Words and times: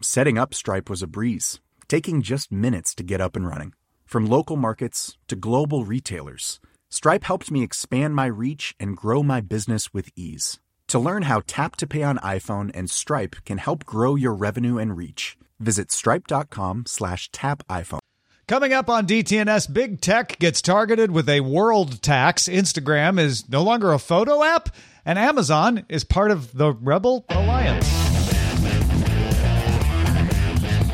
Setting 0.00 0.38
up 0.38 0.54
Stripe 0.54 0.88
was 0.88 1.02
a 1.02 1.08
breeze, 1.08 1.58
taking 1.88 2.22
just 2.22 2.52
minutes 2.52 2.94
to 2.94 3.02
get 3.02 3.20
up 3.20 3.34
and 3.34 3.44
running. 3.44 3.72
From 4.06 4.26
local 4.26 4.56
markets 4.56 5.18
to 5.26 5.34
global 5.34 5.84
retailers, 5.84 6.60
Stripe 6.88 7.24
helped 7.24 7.50
me 7.50 7.64
expand 7.64 8.14
my 8.14 8.26
reach 8.26 8.76
and 8.78 8.96
grow 8.96 9.24
my 9.24 9.40
business 9.40 9.92
with 9.92 10.10
ease. 10.14 10.60
To 10.88 11.00
learn 11.00 11.22
how 11.22 11.42
Tap 11.48 11.74
to 11.76 11.86
Pay 11.86 12.04
on 12.04 12.18
iPhone 12.18 12.70
and 12.74 12.88
Stripe 12.88 13.36
can 13.44 13.58
help 13.58 13.84
grow 13.84 14.14
your 14.14 14.34
revenue 14.34 14.78
and 14.78 14.96
reach, 14.96 15.36
visit 15.58 15.90
stripe.com 15.90 16.84
slash 16.86 17.28
tap 17.32 17.66
iPhone. 17.68 17.98
Coming 18.46 18.72
up 18.72 18.88
on 18.88 19.06
DTNS, 19.06 19.72
big 19.72 20.00
tech 20.00 20.38
gets 20.38 20.62
targeted 20.62 21.10
with 21.10 21.28
a 21.28 21.40
world 21.40 22.00
tax. 22.02 22.44
Instagram 22.44 23.18
is 23.18 23.48
no 23.48 23.64
longer 23.64 23.92
a 23.92 23.98
photo 23.98 24.44
app, 24.44 24.68
and 25.04 25.18
Amazon 25.18 25.84
is 25.88 26.04
part 26.04 26.30
of 26.30 26.56
the 26.56 26.72
Rebel 26.72 27.26
Alliance. 27.28 28.07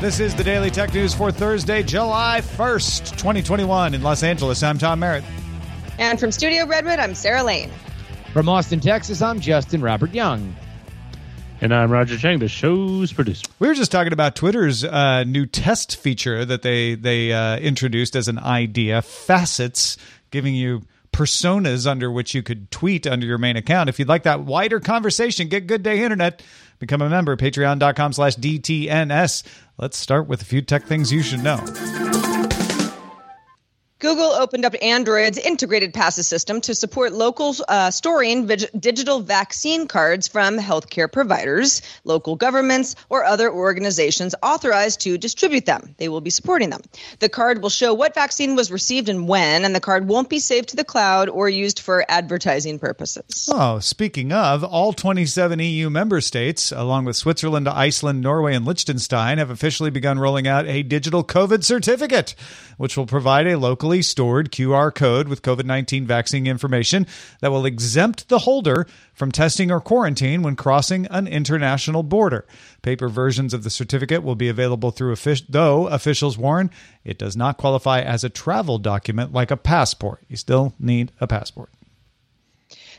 This 0.01 0.19
is 0.19 0.35
the 0.35 0.43
Daily 0.43 0.69
Tech 0.69 0.93
News 0.93 1.15
for 1.15 1.31
Thursday, 1.31 1.81
July 1.81 2.41
1st, 2.41 3.11
2021, 3.11 3.93
in 3.93 4.03
Los 4.03 4.23
Angeles. 4.23 4.61
I'm 4.61 4.77
Tom 4.77 4.99
Merritt. 4.99 5.23
And 5.97 6.19
from 6.19 6.33
Studio 6.33 6.67
Redwood, 6.67 6.99
I'm 6.99 7.15
Sarah 7.15 7.43
Lane. 7.43 7.71
From 8.33 8.49
Austin, 8.49 8.81
Texas, 8.81 9.21
I'm 9.21 9.39
Justin 9.39 9.81
Robert 9.81 10.13
Young. 10.13 10.53
And 11.61 11.73
I'm 11.73 11.89
Roger 11.89 12.17
Chang, 12.17 12.39
the 12.39 12.49
show's 12.49 13.13
producer. 13.13 13.45
We 13.59 13.69
were 13.69 13.73
just 13.73 13.89
talking 13.91 14.11
about 14.11 14.35
Twitter's 14.35 14.83
uh, 14.83 15.23
new 15.23 15.45
test 15.45 15.95
feature 15.95 16.43
that 16.43 16.61
they 16.61 16.95
they 16.95 17.31
uh, 17.31 17.57
introduced 17.57 18.17
as 18.17 18.27
an 18.27 18.37
idea, 18.37 19.01
facets, 19.01 19.97
giving 20.29 20.53
you 20.53 20.81
personas 21.15 21.89
under 21.89 22.11
which 22.11 22.35
you 22.35 22.43
could 22.43 22.69
tweet 22.71 23.07
under 23.07 23.25
your 23.25 23.37
main 23.37 23.55
account. 23.55 23.87
If 23.87 23.99
you'd 23.99 24.09
like 24.09 24.23
that 24.23 24.41
wider 24.41 24.81
conversation, 24.81 25.47
get 25.47 25.65
Good 25.65 25.81
Day 25.81 26.03
Internet. 26.03 26.43
Become 26.77 27.01
a 27.01 27.09
member, 27.09 27.37
patreon.com 27.37 28.11
slash 28.11 28.35
DTNS. 28.35 29.43
Let's 29.77 29.97
start 29.97 30.27
with 30.27 30.41
a 30.41 30.45
few 30.45 30.61
tech 30.61 30.83
things 30.83 31.13
you 31.13 31.21
should 31.21 31.41
know. 31.41 32.14
Google 34.05 34.33
opened 34.33 34.65
up 34.65 34.75
Android's 34.83 35.39
integrated 35.39 35.91
passes 35.91 36.27
system 36.27 36.61
to 36.61 36.75
support 36.75 37.11
local 37.11 37.55
uh, 37.67 37.89
storing 37.89 38.45
vig- 38.45 38.69
digital 38.79 39.19
vaccine 39.19 39.87
cards 39.87 40.27
from 40.27 40.59
healthcare 40.59 41.11
providers, 41.11 41.81
local 42.03 42.35
governments, 42.35 42.95
or 43.09 43.23
other 43.23 43.51
organizations 43.51 44.35
authorized 44.43 45.01
to 45.01 45.17
distribute 45.17 45.65
them. 45.65 45.95
They 45.97 46.07
will 46.07 46.21
be 46.21 46.29
supporting 46.29 46.69
them. 46.69 46.81
The 47.17 47.29
card 47.29 47.63
will 47.63 47.71
show 47.71 47.95
what 47.95 48.13
vaccine 48.13 48.55
was 48.55 48.71
received 48.71 49.09
and 49.09 49.27
when, 49.27 49.65
and 49.65 49.73
the 49.73 49.79
card 49.79 50.07
won't 50.07 50.29
be 50.29 50.37
saved 50.37 50.69
to 50.69 50.75
the 50.75 50.83
cloud 50.83 51.27
or 51.27 51.49
used 51.49 51.79
for 51.79 52.05
advertising 52.07 52.77
purposes. 52.77 53.49
Oh, 53.51 53.79
speaking 53.79 54.31
of, 54.31 54.63
all 54.63 54.93
27 54.93 55.57
EU 55.59 55.89
member 55.89 56.21
states, 56.21 56.71
along 56.71 57.05
with 57.05 57.15
Switzerland, 57.15 57.67
Iceland, 57.67 58.21
Norway, 58.21 58.53
and 58.53 58.67
Liechtenstein, 58.67 59.39
have 59.39 59.49
officially 59.49 59.89
begun 59.89 60.19
rolling 60.19 60.47
out 60.47 60.67
a 60.67 60.83
digital 60.83 61.23
COVID 61.23 61.63
certificate, 61.63 62.35
which 62.77 62.95
will 62.95 63.07
provide 63.07 63.47
a 63.47 63.57
local 63.57 63.94
locally 63.95 64.01
stored 64.01 64.51
QR 64.51 64.93
code 64.93 65.29
with 65.29 65.41
COVID 65.41 65.63
19 65.63 66.05
vaccine 66.05 66.47
information 66.47 67.07
that 67.39 67.51
will 67.51 67.65
exempt 67.65 68.27
the 68.27 68.39
holder 68.39 68.85
from 69.13 69.31
testing 69.31 69.71
or 69.71 69.79
quarantine 69.79 70.41
when 70.41 70.57
crossing 70.57 71.05
an 71.07 71.27
international 71.27 72.03
border. 72.03 72.45
Paper 72.81 73.07
versions 73.07 73.53
of 73.53 73.63
the 73.63 73.69
certificate 73.69 74.21
will 74.21 74.35
be 74.35 74.49
available 74.49 74.91
through 74.91 75.13
offic- 75.13 75.45
though 75.47 75.87
officials 75.87 76.37
warn 76.37 76.69
it 77.05 77.17
does 77.17 77.37
not 77.37 77.57
qualify 77.57 78.01
as 78.01 78.25
a 78.25 78.29
travel 78.29 78.79
document 78.79 79.31
like 79.31 79.51
a 79.51 79.57
passport. 79.57 80.21
You 80.27 80.35
still 80.35 80.73
need 80.77 81.13
a 81.21 81.27
passport. 81.27 81.69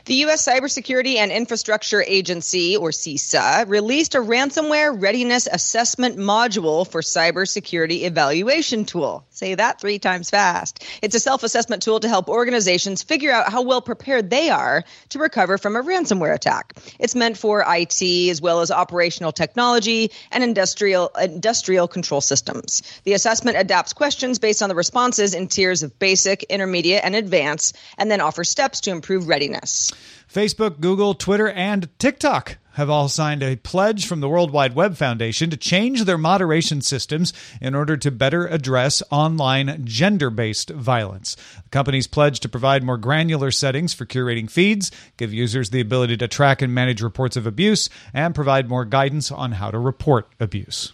The 0.07 0.23
U.S. 0.23 0.47
Cybersecurity 0.47 1.17
and 1.17 1.33
Infrastructure 1.33 2.01
Agency, 2.01 2.77
or 2.77 2.91
CISA, 2.91 3.67
released 3.67 4.15
a 4.15 4.19
ransomware 4.19 4.95
readiness 4.97 5.49
assessment 5.51 6.15
module 6.17 6.89
for 6.89 7.01
cybersecurity 7.01 8.03
evaluation 8.03 8.85
tool. 8.85 9.25
Say 9.31 9.55
that 9.55 9.81
three 9.81 9.99
times 9.99 10.29
fast. 10.29 10.81
It's 11.01 11.13
a 11.13 11.19
self 11.19 11.43
assessment 11.43 11.83
tool 11.83 11.99
to 11.99 12.07
help 12.07 12.29
organizations 12.29 13.03
figure 13.03 13.33
out 13.33 13.51
how 13.51 13.63
well 13.63 13.81
prepared 13.81 14.29
they 14.29 14.49
are 14.49 14.85
to 15.09 15.19
recover 15.19 15.57
from 15.57 15.75
a 15.75 15.83
ransomware 15.83 16.33
attack. 16.33 16.77
It's 16.99 17.13
meant 17.13 17.37
for 17.37 17.65
IT 17.67 18.01
as 18.01 18.41
well 18.41 18.61
as 18.61 18.71
operational 18.71 19.33
technology 19.33 20.11
and 20.31 20.41
industrial, 20.41 21.09
industrial 21.21 21.89
control 21.89 22.21
systems. 22.21 22.81
The 23.03 23.11
assessment 23.11 23.57
adapts 23.57 23.91
questions 23.91 24.39
based 24.39 24.63
on 24.63 24.69
the 24.69 24.75
responses 24.75 25.33
in 25.33 25.49
tiers 25.49 25.83
of 25.83 25.99
basic, 25.99 26.43
intermediate, 26.43 27.03
and 27.03 27.13
advanced, 27.13 27.75
and 27.97 28.09
then 28.09 28.21
offers 28.21 28.47
steps 28.49 28.79
to 28.81 28.91
improve 28.91 29.27
readiness. 29.27 29.91
Facebook, 30.31 30.79
Google, 30.79 31.13
Twitter, 31.13 31.49
and 31.49 31.87
TikTok 31.99 32.57
have 32.73 32.91
all 32.91 33.09
signed 33.09 33.41
a 33.41 33.55
pledge 33.55 34.05
from 34.05 34.19
the 34.19 34.29
World 34.29 34.51
Wide 34.51 34.75
Web 34.75 34.95
Foundation 34.97 35.49
to 35.49 35.57
change 35.57 36.03
their 36.03 36.17
moderation 36.17 36.81
systems 36.81 37.33
in 37.59 37.73
order 37.73 37.97
to 37.97 38.11
better 38.11 38.45
address 38.45 39.01
online 39.09 39.81
gender 39.83 40.29
based 40.29 40.69
violence. 40.69 41.35
The 41.63 41.69
companies 41.69 42.05
pledge 42.05 42.39
to 42.41 42.49
provide 42.49 42.83
more 42.83 42.97
granular 42.97 43.49
settings 43.49 43.95
for 43.95 44.05
curating 44.05 44.47
feeds, 44.47 44.91
give 45.17 45.33
users 45.33 45.71
the 45.71 45.81
ability 45.81 46.17
to 46.17 46.27
track 46.27 46.61
and 46.61 46.71
manage 46.71 47.01
reports 47.01 47.35
of 47.35 47.47
abuse, 47.47 47.89
and 48.13 48.35
provide 48.35 48.69
more 48.69 48.85
guidance 48.85 49.31
on 49.31 49.53
how 49.53 49.71
to 49.71 49.79
report 49.79 50.27
abuse 50.39 50.93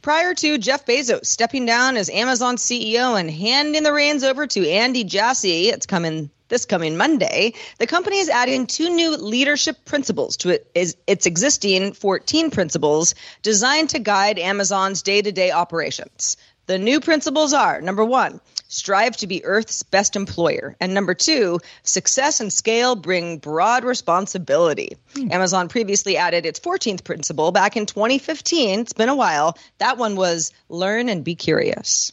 prior 0.00 0.32
to 0.32 0.58
Jeff 0.58 0.86
Bezos 0.86 1.26
stepping 1.26 1.66
down 1.66 1.96
as 1.96 2.08
Amazon 2.08 2.56
CEO 2.56 3.18
and 3.18 3.28
handing 3.28 3.82
the 3.82 3.92
reins 3.92 4.22
over 4.22 4.46
to 4.46 4.68
Andy 4.68 5.02
Jassy. 5.02 5.68
It's 5.70 5.86
coming 5.86 6.30
this 6.48 6.64
coming 6.64 6.96
Monday, 6.96 7.54
the 7.78 7.86
company 7.86 8.18
is 8.18 8.28
adding 8.28 8.66
two 8.66 8.90
new 8.90 9.16
leadership 9.16 9.84
principles 9.84 10.36
to 10.38 10.60
its 10.74 11.26
existing 11.26 11.92
14 11.92 12.50
principles 12.50 13.14
designed 13.42 13.90
to 13.90 13.98
guide 13.98 14.38
Amazon's 14.38 15.02
day 15.02 15.22
to 15.22 15.32
day 15.32 15.50
operations. 15.50 16.36
The 16.66 16.78
new 16.78 17.00
principles 17.00 17.54
are 17.54 17.80
number 17.80 18.04
one, 18.04 18.42
strive 18.68 19.16
to 19.16 19.26
be 19.26 19.42
Earth's 19.42 19.82
best 19.82 20.16
employer. 20.16 20.76
And 20.80 20.92
number 20.92 21.14
two, 21.14 21.60
success 21.82 22.40
and 22.40 22.52
scale 22.52 22.94
bring 22.94 23.38
broad 23.38 23.84
responsibility. 23.84 24.98
Hmm. 25.14 25.32
Amazon 25.32 25.68
previously 25.68 26.18
added 26.18 26.44
its 26.44 26.60
14th 26.60 27.04
principle 27.04 27.52
back 27.52 27.78
in 27.78 27.86
2015. 27.86 28.80
It's 28.80 28.92
been 28.92 29.08
a 29.08 29.16
while. 29.16 29.56
That 29.78 29.96
one 29.96 30.14
was 30.14 30.52
learn 30.68 31.08
and 31.08 31.24
be 31.24 31.34
curious. 31.34 32.12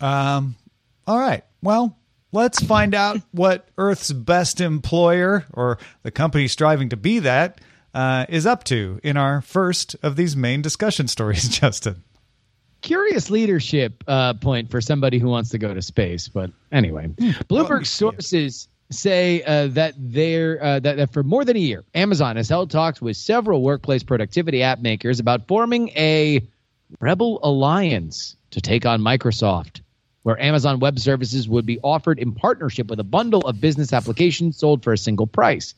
Um, 0.00 0.56
all 1.06 1.18
right. 1.18 1.44
Well, 1.62 1.98
Let's 2.32 2.62
find 2.62 2.94
out 2.94 3.20
what 3.32 3.68
Earth's 3.78 4.12
best 4.12 4.60
employer, 4.60 5.44
or 5.52 5.78
the 6.02 6.10
company 6.10 6.48
striving 6.48 6.90
to 6.90 6.96
be 6.96 7.20
that, 7.20 7.60
uh, 7.94 8.26
is 8.28 8.46
up 8.46 8.64
to 8.64 9.00
in 9.02 9.16
our 9.16 9.40
first 9.40 9.96
of 10.02 10.16
these 10.16 10.36
main 10.36 10.62
discussion 10.62 11.08
stories, 11.08 11.48
Justin. 11.60 12.02
Curious 12.82 13.30
leadership 13.30 14.04
uh, 14.06 14.34
point 14.34 14.70
for 14.70 14.80
somebody 14.80 15.18
who 15.18 15.28
wants 15.28 15.50
to 15.50 15.58
go 15.58 15.72
to 15.72 15.82
space, 15.82 16.28
but 16.28 16.50
anyway, 16.70 17.06
hmm. 17.06 17.30
Bloomberg 17.48 17.80
oh, 17.80 17.84
sources 17.84 18.68
say 18.90 19.42
uh, 19.42 19.68
that 19.68 19.94
there 19.96 20.62
uh, 20.62 20.78
that, 20.80 20.96
that, 20.96 21.12
for 21.12 21.22
more 21.22 21.44
than 21.44 21.56
a 21.56 21.60
year, 21.60 21.84
Amazon 21.94 22.36
has 22.36 22.48
held 22.48 22.70
talks 22.70 23.00
with 23.00 23.16
several 23.16 23.62
workplace 23.62 24.02
productivity 24.02 24.62
app 24.62 24.80
makers 24.80 25.18
about 25.18 25.48
forming 25.48 25.88
a 25.90 26.46
rebel 27.00 27.40
alliance 27.42 28.36
to 28.50 28.60
take 28.60 28.86
on 28.86 29.00
Microsoft 29.00 29.80
where 30.26 30.42
Amazon 30.42 30.80
Web 30.80 30.98
Services 30.98 31.48
would 31.48 31.64
be 31.64 31.78
offered 31.84 32.18
in 32.18 32.32
partnership 32.32 32.88
with 32.88 32.98
a 32.98 33.04
bundle 33.04 33.42
of 33.42 33.60
business 33.60 33.92
applications 33.92 34.58
sold 34.58 34.82
for 34.82 34.92
a 34.92 34.98
single 34.98 35.28
price. 35.28 35.72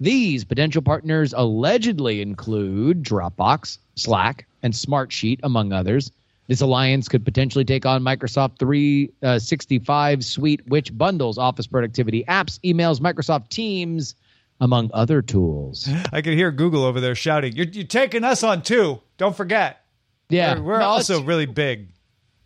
These 0.00 0.42
potential 0.42 0.82
partners 0.82 1.32
allegedly 1.36 2.20
include 2.20 3.04
Dropbox, 3.04 3.78
Slack, 3.94 4.44
and 4.64 4.74
Smartsheet, 4.74 5.38
among 5.44 5.72
others. 5.72 6.10
This 6.48 6.60
alliance 6.60 7.06
could 7.06 7.24
potentially 7.24 7.64
take 7.64 7.86
on 7.86 8.02
Microsoft 8.02 8.58
365 8.58 10.24
suite, 10.24 10.66
which 10.66 10.98
bundles 10.98 11.38
Office 11.38 11.68
productivity 11.68 12.24
apps, 12.24 12.58
emails, 12.64 12.98
Microsoft 12.98 13.50
Teams, 13.50 14.16
among 14.60 14.90
other 14.94 15.22
tools. 15.22 15.88
I 16.12 16.22
can 16.22 16.32
hear 16.32 16.50
Google 16.50 16.82
over 16.82 17.00
there 17.00 17.14
shouting, 17.14 17.54
"You're, 17.54 17.66
you're 17.66 17.84
taking 17.84 18.24
us 18.24 18.42
on 18.42 18.62
too! 18.62 19.00
Don't 19.16 19.36
forget." 19.36 19.84
Yeah, 20.28 20.56
we're, 20.56 20.62
we're 20.62 20.78
no, 20.80 20.86
also 20.86 21.22
really 21.22 21.46
big. 21.46 21.86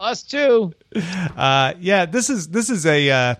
Us 0.01 0.23
too. 0.23 0.73
Uh, 1.37 1.75
yeah, 1.79 2.07
this 2.07 2.31
is 2.31 2.49
this 2.49 2.71
is 2.71 2.87
a 2.87 3.11
uh, 3.11 3.35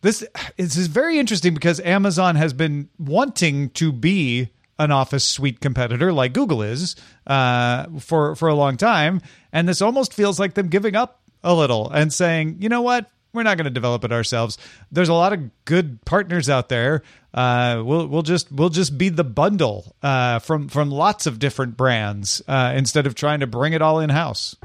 this 0.00 0.24
this 0.56 0.76
is 0.76 0.86
very 0.86 1.18
interesting 1.18 1.52
because 1.52 1.78
Amazon 1.80 2.36
has 2.36 2.54
been 2.54 2.88
wanting 2.98 3.68
to 3.70 3.92
be 3.92 4.48
an 4.78 4.90
Office 4.90 5.24
suite 5.24 5.60
competitor 5.60 6.12
like 6.12 6.32
Google 6.32 6.62
is 6.62 6.96
uh, 7.26 7.86
for 8.00 8.34
for 8.34 8.48
a 8.48 8.54
long 8.54 8.78
time, 8.78 9.20
and 9.52 9.68
this 9.68 9.82
almost 9.82 10.14
feels 10.14 10.40
like 10.40 10.54
them 10.54 10.68
giving 10.68 10.96
up 10.96 11.20
a 11.44 11.54
little 11.54 11.90
and 11.90 12.12
saying, 12.12 12.56
you 12.60 12.70
know 12.70 12.82
what, 12.82 13.10
we're 13.34 13.42
not 13.42 13.58
going 13.58 13.64
to 13.66 13.70
develop 13.70 14.04
it 14.04 14.12
ourselves. 14.12 14.56
There's 14.90 15.10
a 15.10 15.14
lot 15.14 15.32
of 15.34 15.64
good 15.66 16.04
partners 16.04 16.48
out 16.48 16.70
there. 16.70 17.02
Uh, 17.34 17.82
we'll 17.84 18.06
we'll 18.06 18.22
just 18.22 18.50
we'll 18.50 18.70
just 18.70 18.96
be 18.96 19.10
the 19.10 19.24
bundle 19.24 19.94
uh, 20.02 20.38
from 20.38 20.68
from 20.68 20.90
lots 20.90 21.26
of 21.26 21.38
different 21.38 21.76
brands 21.76 22.40
uh, 22.48 22.72
instead 22.74 23.06
of 23.06 23.14
trying 23.14 23.40
to 23.40 23.46
bring 23.46 23.74
it 23.74 23.82
all 23.82 24.00
in 24.00 24.08
house. 24.08 24.56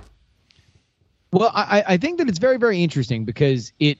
Well, 1.33 1.51
I, 1.53 1.83
I 1.87 1.97
think 1.97 2.19
that 2.19 2.29
it's 2.29 2.39
very 2.39 2.57
very 2.57 2.81
interesting 2.83 3.25
because 3.25 3.73
it 3.79 3.97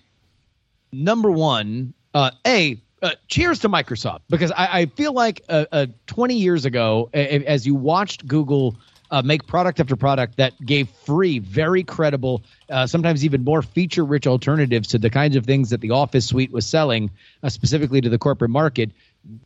number 0.92 1.32
one, 1.32 1.94
uh, 2.14 2.32
a 2.46 2.80
uh, 3.02 3.12
cheers 3.28 3.60
to 3.60 3.70
Microsoft 3.70 4.22
because 4.30 4.52
I, 4.52 4.82
I 4.82 4.86
feel 4.86 5.12
like 5.12 5.42
uh, 5.50 5.66
uh, 5.72 5.88
20 6.08 6.36
years 6.36 6.64
ago, 6.64 7.10
as 7.14 7.68
you 7.68 7.76
watched 7.76 8.26
Google 8.28 8.78
uh, 9.12 9.22
make 9.22 9.46
product 9.46 9.80
after 9.80 9.96
product 9.96 10.38
that 10.38 10.54
gave 10.66 10.90
free, 10.90 11.40
very 11.40 11.84
credible, 11.84 12.44
uh, 12.70 12.88
sometimes 12.88 13.26
even 13.26 13.44
more 13.44 13.62
feature 13.62 14.06
rich 14.06 14.26
alternatives 14.26 14.88
to 14.88 14.98
the 14.98 15.10
kinds 15.10 15.36
of 15.36 15.46
things 15.46 15.70
that 15.70 15.82
the 15.82 15.92
Office 15.92 16.26
suite 16.26 16.52
was 16.52 16.66
selling, 16.66 17.12
uh, 17.44 17.50
specifically 17.50 18.02
to 18.02 18.10
the 18.10 18.18
corporate 18.18 18.52
market. 18.52 18.90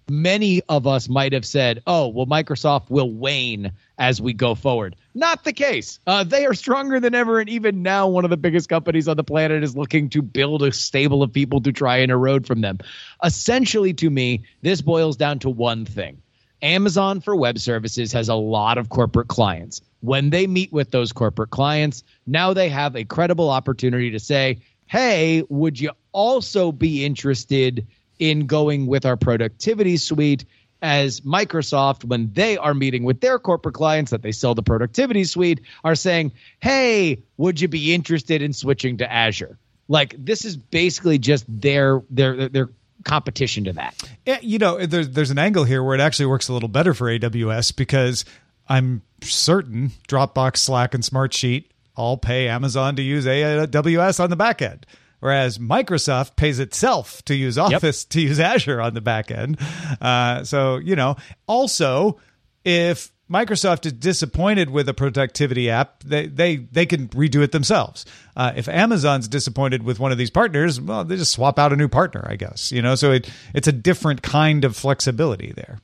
Many 0.09 0.61
of 0.69 0.87
us 0.87 1.07
might 1.07 1.33
have 1.33 1.45
said, 1.45 1.83
oh, 1.85 2.07
well, 2.07 2.25
Microsoft 2.25 2.89
will 2.89 3.11
wane 3.11 3.71
as 3.99 4.21
we 4.21 4.33
go 4.33 4.55
forward. 4.55 4.95
Not 5.13 5.43
the 5.43 5.53
case. 5.53 5.99
Uh, 6.07 6.23
they 6.23 6.45
are 6.45 6.53
stronger 6.53 6.99
than 6.99 7.13
ever. 7.13 7.39
And 7.39 7.49
even 7.49 7.83
now, 7.83 8.07
one 8.07 8.23
of 8.23 8.29
the 8.29 8.37
biggest 8.37 8.69
companies 8.69 9.07
on 9.07 9.17
the 9.17 9.23
planet 9.23 9.63
is 9.63 9.77
looking 9.77 10.09
to 10.09 10.21
build 10.21 10.63
a 10.63 10.71
stable 10.71 11.21
of 11.21 11.31
people 11.31 11.61
to 11.61 11.71
try 11.71 11.97
and 11.97 12.11
erode 12.11 12.47
from 12.47 12.61
them. 12.61 12.79
Essentially, 13.23 13.93
to 13.95 14.09
me, 14.09 14.43
this 14.61 14.81
boils 14.81 15.15
down 15.15 15.39
to 15.39 15.49
one 15.49 15.85
thing 15.85 16.21
Amazon 16.61 17.21
for 17.21 17.35
Web 17.35 17.59
Services 17.59 18.11
has 18.13 18.29
a 18.29 18.35
lot 18.35 18.77
of 18.77 18.89
corporate 18.89 19.27
clients. 19.27 19.81
When 20.01 20.29
they 20.29 20.47
meet 20.47 20.71
with 20.71 20.91
those 20.91 21.11
corporate 21.11 21.51
clients, 21.51 22.03
now 22.25 22.53
they 22.53 22.69
have 22.69 22.95
a 22.95 23.03
credible 23.03 23.49
opportunity 23.49 24.11
to 24.11 24.19
say, 24.19 24.59
hey, 24.87 25.43
would 25.49 25.79
you 25.79 25.91
also 26.11 26.71
be 26.71 27.05
interested 27.05 27.85
in 28.19 28.45
going 28.47 28.87
with 28.87 29.05
our 29.05 29.17
productivity 29.17 29.97
suite? 29.97 30.45
As 30.79 31.21
Microsoft, 31.21 32.03
when 32.03 32.31
they 32.33 32.55
are 32.55 32.75
meeting 32.75 33.03
with 33.03 33.19
their 33.19 33.39
corporate 33.39 33.73
clients 33.73 34.11
that 34.11 34.21
they 34.21 34.31
sell 34.31 34.53
the 34.53 34.61
productivity 34.61 35.23
suite, 35.23 35.61
are 35.83 35.95
saying, 35.95 36.33
hey, 36.59 37.23
would 37.37 37.59
you 37.59 37.67
be 37.67 37.95
interested 37.95 38.43
in 38.43 38.53
switching 38.53 38.97
to 38.97 39.11
Azure? 39.11 39.57
Like 39.87 40.15
this 40.17 40.45
is 40.45 40.55
basically 40.55 41.17
just 41.17 41.45
their 41.47 42.03
their 42.11 42.47
their 42.49 42.69
competition 43.03 43.63
to 43.63 43.73
that. 43.73 43.95
Yeah, 44.25 44.37
you 44.41 44.59
know, 44.59 44.85
there's 44.85 45.09
there's 45.09 45.31
an 45.31 45.39
angle 45.39 45.63
here 45.63 45.83
where 45.83 45.95
it 45.95 46.01
actually 46.01 46.27
works 46.27 46.47
a 46.49 46.53
little 46.53 46.69
better 46.69 46.93
for 46.93 47.05
AWS 47.07 47.75
because 47.75 48.25
I'm 48.67 49.01
certain 49.21 49.91
Dropbox, 50.07 50.57
Slack, 50.57 50.93
and 50.93 51.03
Smartsheet 51.03 51.65
all 51.95 52.17
pay 52.17 52.47
Amazon 52.47 52.95
to 52.97 53.01
use 53.01 53.25
AWS 53.25 54.19
on 54.19 54.29
the 54.29 54.35
back 54.35 54.61
end. 54.61 54.85
Whereas 55.19 55.57
Microsoft 55.57 56.35
pays 56.35 56.59
itself 56.59 57.23
to 57.25 57.35
use 57.35 57.57
Office 57.57 58.03
yep. 58.03 58.09
to 58.11 58.21
use 58.21 58.39
Azure 58.39 58.79
on 58.79 58.93
the 58.93 59.01
back 59.01 59.31
end. 59.31 59.57
Uh, 59.99 60.43
so, 60.43 60.77
you 60.77 60.95
know, 60.95 61.15
also, 61.47 62.19
if 62.63 63.11
Microsoft 63.29 63.85
is 63.85 63.93
disappointed 63.93 64.69
with 64.69 64.87
a 64.87 64.93
productivity 64.93 65.69
app, 65.69 66.03
they 66.03 66.27
they 66.27 66.57
they 66.57 66.85
can 66.85 67.07
redo 67.09 67.41
it 67.41 67.51
themselves. 67.51 68.05
Uh, 68.35 68.53
if 68.55 68.69
Amazon's 68.69 69.27
disappointed 69.27 69.83
with 69.83 69.99
one 69.99 70.11
of 70.11 70.17
these 70.17 70.29
partners, 70.29 70.79
well, 70.79 71.03
they 71.03 71.17
just 71.17 71.33
swap 71.33 71.59
out 71.59 71.73
a 71.73 71.75
new 71.75 71.89
partner, 71.89 72.25
I 72.29 72.35
guess. 72.35 72.71
You 72.71 72.81
know, 72.81 72.95
so 72.95 73.11
it 73.11 73.29
it's 73.53 73.67
a 73.67 73.73
different 73.73 74.21
kind 74.21 74.63
of 74.63 74.77
flexibility 74.77 75.51
there. 75.55 75.79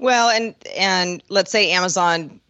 Well, 0.00 0.30
and 0.30 0.54
and 0.76 1.22
let's 1.28 1.52
say 1.52 1.70
Amazon 1.72 2.40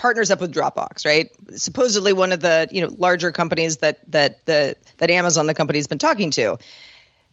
partners 0.00 0.30
up 0.30 0.40
with 0.40 0.52
Dropbox, 0.54 1.04
right? 1.04 1.30
Supposedly 1.56 2.14
one 2.14 2.32
of 2.32 2.40
the 2.40 2.66
you 2.70 2.80
know 2.80 2.88
larger 2.96 3.30
companies 3.30 3.76
that 3.78 3.98
that 4.10 4.46
the 4.46 4.74
that 4.96 5.10
Amazon 5.10 5.46
the 5.46 5.52
company's 5.52 5.86
been 5.86 5.98
talking 5.98 6.30
to. 6.32 6.56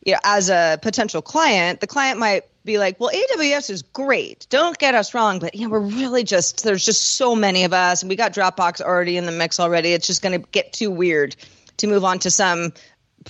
You 0.06 0.14
know, 0.14 0.20
as 0.26 0.50
a 0.50 0.78
potential 0.82 1.22
client, 1.22 1.80
the 1.80 1.88
client 1.88 2.20
might 2.20 2.44
be 2.66 2.78
like, 2.78 3.00
well, 3.00 3.10
AWS 3.10 3.70
is 3.70 3.82
great. 3.84 4.48
Don't 4.50 4.78
get 4.78 4.96
us 4.96 5.14
wrong, 5.14 5.40
but 5.40 5.56
yeah, 5.56 5.68
we're 5.68 5.80
really 5.80 6.26
just 6.26 6.66
there's 6.66 6.84
just 6.84 7.16
so 7.16 7.36
many 7.36 7.64
of 7.64 7.72
us, 7.72 8.04
and 8.04 8.10
we 8.10 8.18
got 8.18 8.34
Dropbox 8.34 8.82
already 8.82 9.16
in 9.16 9.26
the 9.26 9.32
mix 9.32 9.62
already. 9.62 9.94
It's 9.94 10.06
just 10.06 10.22
going 10.22 10.40
to 10.40 10.46
get 10.52 10.74
too 10.74 10.92
weird 10.92 11.38
to 11.78 11.88
move 11.88 12.04
on 12.04 12.20
to 12.20 12.30
some 12.30 12.74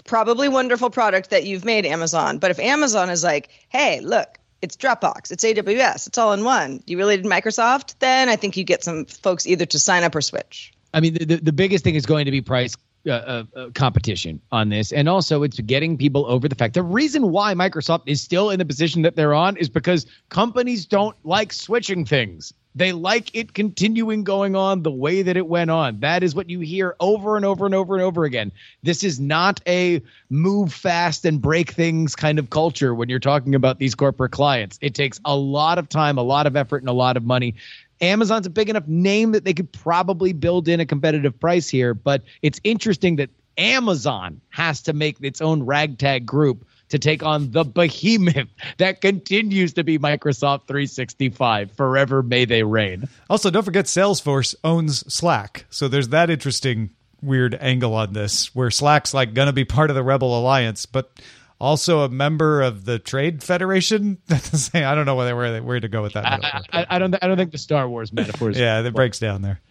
probably 0.06 0.50
wonderful 0.50 0.90
product 0.90 1.30
that 1.30 1.46
you've 1.46 1.64
made, 1.64 1.86
Amazon. 1.86 2.40
But 2.40 2.50
if 2.50 2.60
Amazon 2.60 3.12
is 3.12 3.24
like, 3.24 3.50
hey, 3.70 4.00
look, 4.02 4.40
it's 4.62 4.76
Dropbox, 4.76 5.32
it's 5.32 5.44
AWS, 5.44 6.08
it's 6.08 6.18
all 6.18 6.34
in 6.34 6.44
one. 6.44 6.82
You 6.86 6.98
really 6.98 7.18
did 7.18 7.26
Microsoft, 7.26 7.96
then 8.00 8.30
I 8.30 8.36
think 8.36 8.58
you 8.58 8.64
get 8.64 8.84
some 8.84 9.06
folks 9.06 9.46
either 9.46 9.66
to 9.66 9.80
sign 9.80 10.04
up 10.04 10.16
or 10.16 10.22
switch. 10.22 10.74
I 10.94 11.00
mean, 11.00 11.14
the, 11.14 11.36
the 11.36 11.54
biggest 11.54 11.84
thing 11.84 11.96
is 11.96 12.06
going 12.06 12.26
to 12.26 12.32
be 12.32 12.42
price 12.42 12.76
uh, 13.06 13.12
uh, 13.12 13.44
uh, 13.56 13.70
competition 13.74 14.42
on 14.52 14.70
this, 14.70 14.92
and 14.92 15.08
also 15.08 15.44
it's 15.44 15.60
getting 15.62 15.98
people 15.98 16.26
over 16.26 16.50
the 16.50 16.56
fact. 16.56 16.74
The 16.74 16.84
reason 16.84 17.32
why 17.32 17.54
Microsoft 17.54 18.04
is 18.06 18.22
still 18.22 18.50
in 18.50 18.60
the 18.60 18.66
position 18.66 19.04
that 19.04 19.16
they're 19.16 19.34
on 19.34 19.56
is 19.56 19.70
because 19.70 20.06
companies 20.30 20.86
don't 20.86 21.16
like 21.24 21.54
switching 21.54 22.04
things. 22.04 22.54
They 22.78 22.92
like 22.92 23.34
it 23.34 23.56
continuing 23.56 24.24
going 24.24 24.56
on 24.56 24.84
the 24.84 24.92
way 24.92 25.24
that 25.24 25.36
it 25.36 25.48
went 25.48 25.72
on. 25.72 26.02
That 26.02 26.22
is 26.22 26.36
what 26.36 26.48
you 26.48 26.60
hear 26.60 26.96
over 27.00 27.36
and 27.36 27.44
over 27.44 27.66
and 27.66 27.74
over 27.74 27.96
and 27.96 28.04
over 28.04 28.24
again. 28.24 28.52
This 28.84 29.04
is 29.04 29.20
not 29.20 29.60
a 29.66 30.04
move 30.30 30.72
fast 30.72 31.26
and 31.26 31.42
break 31.42 31.72
things 31.72 32.16
kind 32.16 32.38
of 32.38 32.52
culture 32.52 32.94
when 32.94 33.10
you're 33.10 33.18
talking 33.18 33.56
about 33.56 33.80
these 33.80 33.96
corporate 33.96 34.32
clients. 34.32 34.78
It 34.80 34.94
takes 34.94 35.20
a 35.26 35.36
lot 35.36 35.80
of 35.80 35.90
time, 35.90 36.20
a 36.20 36.24
lot 36.24 36.46
of 36.46 36.56
effort, 36.56 36.84
and 36.84 36.90
a 36.90 36.94
lot 36.94 37.18
of 37.18 37.24
money. 37.24 37.56
Amazon's 38.00 38.46
a 38.46 38.52
big 38.52 38.70
enough 38.70 38.88
name 38.88 39.32
that 39.32 39.44
they 39.44 39.56
could 39.56 39.72
probably 39.72 40.34
build 40.34 40.68
in 40.68 40.80
a 40.80 40.86
competitive 40.86 41.40
price 41.40 41.68
here, 41.68 41.96
but 41.96 42.22
it's 42.44 42.62
interesting 42.64 43.16
that 43.16 43.32
Amazon 43.58 44.40
has 44.50 44.84
to 44.84 44.94
make 44.94 45.18
its 45.22 45.42
own 45.42 45.64
ragtag 45.64 46.28
group 46.28 46.64
to 46.90 47.00
take 47.00 47.24
on 47.24 47.52
the 47.52 47.64
behemoth 47.64 48.48
that 48.78 49.02
continues 49.02 49.74
to 49.74 49.84
be 49.84 50.00
Microsoft 50.00 50.68
365. 50.68 51.72
Forever 51.74 52.24
may 52.24 52.46
they 52.46 52.64
reign. 52.64 53.08
Also, 53.30 53.50
don't 53.50 53.64
forget 53.64 53.86
Salesforce 53.86 54.56
owns 54.64 55.12
Slack. 55.14 55.66
So 55.70 55.88
there's 55.88 56.10
that 56.10 56.30
interesting 56.30 56.92
weird 57.22 57.56
angle 57.60 57.94
on 57.96 58.14
this 58.14 58.54
where 58.56 58.72
Slack's 58.72 59.14
like 59.14 59.34
going 59.34 59.48
to 59.48 59.54
be 59.54 59.66
part 59.66 59.90
of 59.90 59.96
the 59.96 60.04
Rebel 60.04 60.40
Alliance, 60.40 60.86
but 60.86 61.12
also 61.60 62.02
a 62.02 62.10
member 62.10 62.62
of 62.62 62.86
the 62.86 63.00
Trade 63.00 63.44
Federation. 63.44 64.18
I 64.74 64.96
don't 64.96 65.06
know 65.06 65.16
where 65.16 65.36
where 65.36 65.64
where 65.64 65.80
to 65.80 65.88
go 65.88 66.02
with 66.02 66.14
that. 66.14 66.26
I, 66.26 66.62
I, 66.72 66.86
I, 66.90 67.00
don't 67.00 67.16
I 67.22 67.28
don't 67.28 67.38
think 67.38 67.52
the 67.52 67.58
Star 67.58 67.90
Wars 67.90 68.14
metaphors. 68.14 68.58
yeah, 68.60 68.82
it 68.82 68.94
breaks 68.94 69.20
down 69.20 69.42
there. 69.42 69.62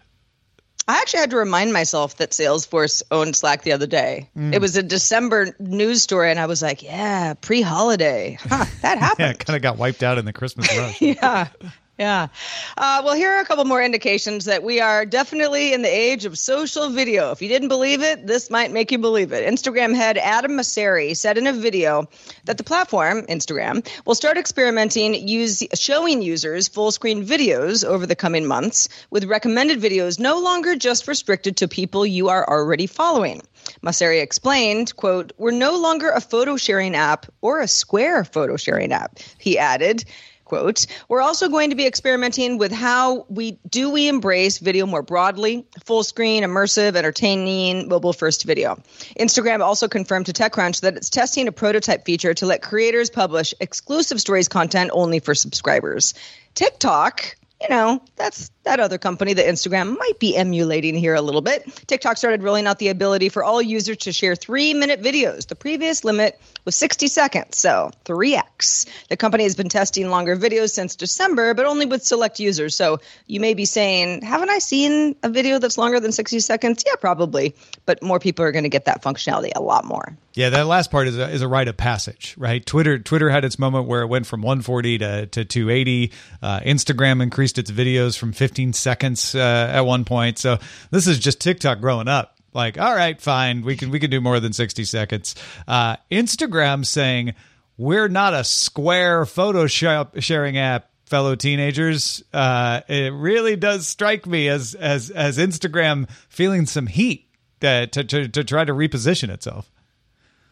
I 0.89 0.99
actually 1.01 1.21
had 1.21 1.31
to 1.31 1.37
remind 1.37 1.73
myself 1.73 2.17
that 2.19 2.31
Salesforce 2.31 3.03
owned 3.11 3.35
Slack 3.35 3.63
the 3.63 3.73
other 3.73 3.87
day. 3.89 4.31
Mm. 4.37 4.55
It 4.55 4.61
was 4.61 4.77
a 4.77 4.83
December 4.83 5.55
news 5.59 6.03
story, 6.03 6.31
and 6.31 6.39
I 6.39 6.47
was 6.47 6.63
like, 6.63 6.83
"Yeah, 6.83 7.35
pre-holiday, 7.35 8.39
huh, 8.41 8.65
that 8.83 8.99
happened." 9.07 9.27
yeah, 9.27 9.33
kind 9.33 9.57
of 9.57 9.63
got 9.63 9.79
wiped 9.79 10.03
out 10.03 10.19
in 10.19 10.25
the 10.25 10.33
Christmas 10.33 10.69
rush. 10.79 11.01
yeah, 11.03 11.49
yeah. 11.99 12.29
Uh, 12.77 13.01
well, 13.05 13.15
here 13.15 13.33
are 13.33 13.41
a 13.41 13.45
couple 13.47 13.65
more 13.65 13.83
indications 13.83 14.45
that 14.45 14.63
we 14.63 14.81
are 14.81 15.07
definitely 15.07 15.73
in 15.73 15.83
the 15.83 15.89
age 15.89 16.27
of 16.27 16.39
social 16.39 16.91
video. 16.91 17.31
If 17.31 17.41
you 17.41 17.49
didn't 17.49 17.69
believe 17.69 18.03
it, 18.03 18.27
this 18.27 18.51
might 18.51 18.71
make 18.71 18.93
you 18.93 18.99
believe 18.99 19.33
it. 19.33 19.47
Instagram 19.51 19.95
head 19.95 20.19
Adam 20.19 20.53
Mosseri 20.53 21.17
said 21.17 21.39
in 21.39 21.47
a 21.47 21.53
video 21.55 22.07
that 22.45 22.59
the 22.59 22.65
platform, 22.65 23.23
Instagram, 23.27 23.87
will 24.05 24.15
start 24.15 24.37
experimenting 24.37 25.27
use, 25.27 25.63
showing 25.75 26.21
users 26.21 26.69
full 26.69 26.91
screen 26.91 27.25
videos 27.25 27.85
over 27.85 28.07
the 28.07 28.17
coming 28.17 28.47
months, 28.47 28.89
with 29.11 29.25
recommended 29.25 29.81
videos 29.81 30.19
no 30.19 30.39
longer 30.39 30.77
just 30.77 31.09
restricted 31.09 31.57
to 31.57 31.69
people 31.69 32.05
you 32.05 32.29
are 32.29 32.47
already 32.49 32.87
following. 32.87 33.41
Mosseri 33.83 34.21
explained, 34.23 34.95
quote, 34.97 35.33
We're 35.39 35.51
no 35.51 35.77
longer 35.79 36.11
a 36.11 36.21
photo 36.21 36.57
sharing 36.57 36.95
app 36.95 37.27
or 37.41 37.61
a 37.61 37.69
Square 37.69 38.25
photo 38.25 38.57
sharing 38.57 38.93
app. 38.93 39.19
He 39.39 39.59
added, 39.59 40.05
quote 40.47 40.87
we're 41.09 41.21
also 41.21 41.49
going 41.49 41.71
to 41.71 41.77
be 41.77 41.87
experimenting 41.87 42.57
with 42.57 42.73
how 42.73 43.27
we 43.29 43.59
do 43.69 43.91
we 43.91 44.09
embrace 44.09 44.59
video 44.59 44.87
more 44.87 45.03
broadly 45.03 45.67
full 45.85 46.03
screen 46.03 46.43
immersive 46.43 46.97
entertaining 46.97 47.89
mobile 47.89 48.13
first 48.13 48.45
video. 48.45 48.81
Instagram 49.19 49.61
also 49.61 49.89
confirmed 49.89 50.27
to 50.27 50.33
techcrunch 50.33 50.81
that 50.81 50.97
it's 50.97 51.11
testing 51.11 51.49
a 51.49 51.53
prototype 51.53 52.05
feature 52.05 52.33
to 52.33 52.47
let 52.47 52.63
creators 52.63 53.11
publish 53.11 53.53
exclusive 53.61 54.21
stories 54.21 54.49
content 54.49 54.91
only 54.95 55.21
for 55.21 55.35
subscribers. 55.35 56.15
Tiktok 56.55 57.37
you 57.61 57.69
know, 57.69 58.03
that's 58.17 58.51
that 58.65 58.81
other 58.81 58.99
company 58.99 59.33
that 59.33 59.47
Instagram 59.47 59.97
might 59.97 60.19
be 60.19 60.37
emulating 60.37 60.95
here 60.95 61.15
a 61.15 61.23
little 61.23 61.41
bit. 61.41 61.65
TikTok 61.87 62.17
started 62.17 62.43
rolling 62.43 62.67
out 62.67 62.79
the 62.79 62.89
ability 62.89 63.29
for 63.29 63.45
all 63.45 63.63
users 63.63 63.99
to 63.99 64.13
share 64.13 64.35
three 64.35 64.75
minute 64.75 65.01
videos. 65.01 65.47
The 65.47 65.55
previous 65.55 66.05
limit 66.05 66.39
was 66.65 66.77
60 66.77 67.07
seconds, 67.07 67.57
so 67.57 67.93
3x. 68.05 68.87
The 69.09 69.17
company 69.17 69.45
has 69.45 69.55
been 69.55 69.69
testing 69.69 70.11
longer 70.11 70.37
videos 70.37 70.71
since 70.71 70.97
December, 70.97 71.55
but 71.55 71.65
only 71.65 71.87
with 71.87 72.05
select 72.05 72.41
users. 72.41 72.77
So 72.77 72.99
you 73.27 73.41
may 73.41 73.55
be 73.55 73.65
saying, 73.65 74.23
haven't 74.23 74.51
I 74.51 74.59
seen 74.59 75.17
a 75.23 75.31
video 75.31 75.59
that's 75.59 75.79
longer 75.79 76.01
than 76.01 76.13
60 76.13 76.41
seconds? 76.41 76.83
Yeah, 76.85 76.97
probably. 76.97 77.55
But 77.87 78.03
more 78.03 78.19
people 78.19 78.45
are 78.45 78.53
going 78.53 78.65
to 78.65 78.69
get 78.69 78.87
that 78.87 79.03
functionality 79.03 79.53
a 79.55 79.63
lot 79.63 79.85
more. 79.85 80.17
Yeah, 80.35 80.51
that 80.51 80.67
last 80.67 80.91
part 80.91 81.09
is 81.09 81.17
a, 81.17 81.31
is 81.31 81.41
a 81.41 81.49
rite 81.49 81.69
of 81.69 81.79
passage, 81.79 82.35
right? 82.37 82.65
Twitter 82.65 82.99
Twitter 82.99 83.31
had 83.31 83.43
its 83.47 83.59
moment 83.59 83.87
where 83.87 84.03
it 84.03 84.09
went 84.09 84.27
from 84.27 84.43
140 84.43 84.99
to, 84.99 85.27
to 85.27 85.45
280. 85.47 86.13
Uh, 86.43 86.61
Instagram 86.61 87.23
increased 87.23 87.46
its 87.55 87.71
videos 87.71 88.19
from 88.19 88.33
15 88.33 88.73
seconds 88.73 89.35
uh, 89.35 89.71
at 89.73 89.83
one 89.83 90.05
point. 90.05 90.39
So 90.39 90.59
this 90.91 91.07
is 91.07 91.19
just 91.19 91.41
TikTok 91.41 91.81
growing 91.81 92.09
up. 92.09 92.37
Like, 92.53 92.79
all 92.79 92.95
right, 92.95 93.21
fine, 93.21 93.63
we 93.63 93.77
can 93.77 93.91
we 93.91 94.01
can 94.01 94.11
do 94.11 94.21
more 94.21 94.41
than 94.41 94.53
60 94.53 94.85
seconds. 94.85 95.35
Uh, 95.69 95.97
Instagram 96.11 96.87
saying 96.87 97.35
we're 97.77 98.09
not 98.09 98.33
a 98.33 98.45
square 98.45 99.25
Photoshop 99.25 100.23
sharing 100.23 100.57
app 100.57 100.91
fellow 101.05 101.35
teenagers. 101.35 102.23
Uh, 102.33 102.81
it 102.89 103.13
really 103.13 103.57
does 103.57 103.87
strike 103.87 104.27
me 104.27 104.49
as 104.49 104.75
as 104.75 105.11
as 105.11 105.39
Instagram 105.39 106.09
feeling 106.29 106.67
some 106.67 106.87
heat 106.87 107.29
uh, 107.63 107.87
to, 107.87 108.05
to 108.05 108.29
to 108.29 108.43
try 108.43 108.65
to 108.65 108.73
reposition 108.73 109.29
itself 109.29 109.71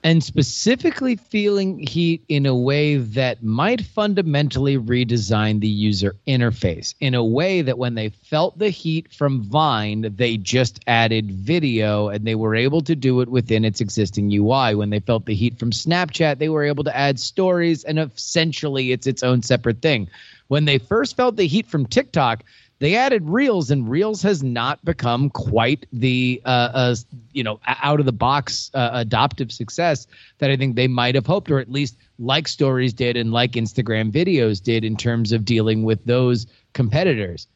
and 0.04 0.22
specifically 0.22 1.16
feeling 1.16 1.78
heat 1.78 2.22
in 2.28 2.44
a 2.44 2.54
way 2.54 2.98
that 2.98 3.42
might 3.42 3.80
fundamentally 3.80 4.76
redesign 4.76 5.60
the 5.60 5.66
user 5.66 6.14
interface 6.26 6.94
in 7.00 7.14
a 7.14 7.24
way 7.24 7.62
that 7.62 7.78
when 7.78 7.94
they 7.94 8.10
felt 8.10 8.58
the 8.58 8.68
heat 8.68 9.10
from 9.10 9.42
Vine, 9.42 10.12
they 10.14 10.36
just 10.36 10.78
added 10.86 11.32
video 11.32 12.08
and 12.08 12.26
they 12.26 12.34
were 12.34 12.54
able 12.54 12.82
to 12.82 12.94
do 12.94 13.22
it 13.22 13.30
within 13.30 13.64
its 13.64 13.80
existing 13.80 14.30
UI. 14.30 14.74
When 14.74 14.90
they 14.90 15.00
felt 15.00 15.24
the 15.24 15.34
heat 15.34 15.58
from 15.58 15.70
Snapchat, 15.70 16.36
they 16.36 16.50
were 16.50 16.64
able 16.64 16.84
to 16.84 16.94
add 16.94 17.18
stories 17.18 17.82
and 17.82 17.98
essentially 17.98 18.92
it's 18.92 19.06
its 19.06 19.22
own 19.22 19.40
separate 19.40 19.80
thing. 19.80 20.10
When 20.48 20.66
they 20.66 20.76
first 20.76 21.16
felt 21.16 21.36
the 21.36 21.46
heat 21.46 21.66
from 21.66 21.86
TikTok, 21.86 22.44
they 22.84 22.96
added 22.96 23.30
Reels, 23.30 23.70
and 23.70 23.88
Reels 23.88 24.20
has 24.24 24.42
not 24.42 24.84
become 24.84 25.30
quite 25.30 25.86
the 25.90 26.42
uh, 26.44 26.48
uh, 26.74 26.94
you 27.32 27.42
know 27.42 27.58
out 27.64 27.98
of 27.98 28.04
the 28.04 28.12
box 28.12 28.70
uh, 28.74 28.90
adoptive 28.92 29.50
success 29.50 30.06
that 30.36 30.50
I 30.50 30.58
think 30.58 30.76
they 30.76 30.86
might 30.86 31.14
have 31.14 31.24
hoped, 31.24 31.50
or 31.50 31.60
at 31.60 31.70
least 31.70 31.96
like 32.18 32.46
Stories 32.46 32.92
did 32.92 33.16
and 33.16 33.32
like 33.32 33.52
Instagram 33.52 34.12
videos 34.12 34.62
did 34.62 34.84
in 34.84 34.98
terms 34.98 35.32
of 35.32 35.46
dealing 35.46 35.84
with 35.84 36.04
those 36.04 36.46
competitors. 36.74 37.46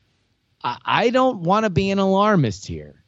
I, 0.65 0.79
I 0.83 1.11
don't 1.11 1.41
want 1.41 1.65
to 1.65 1.71
be 1.71 1.91
an 1.91 1.99
alarmist 1.99 2.67
here, 2.67 3.05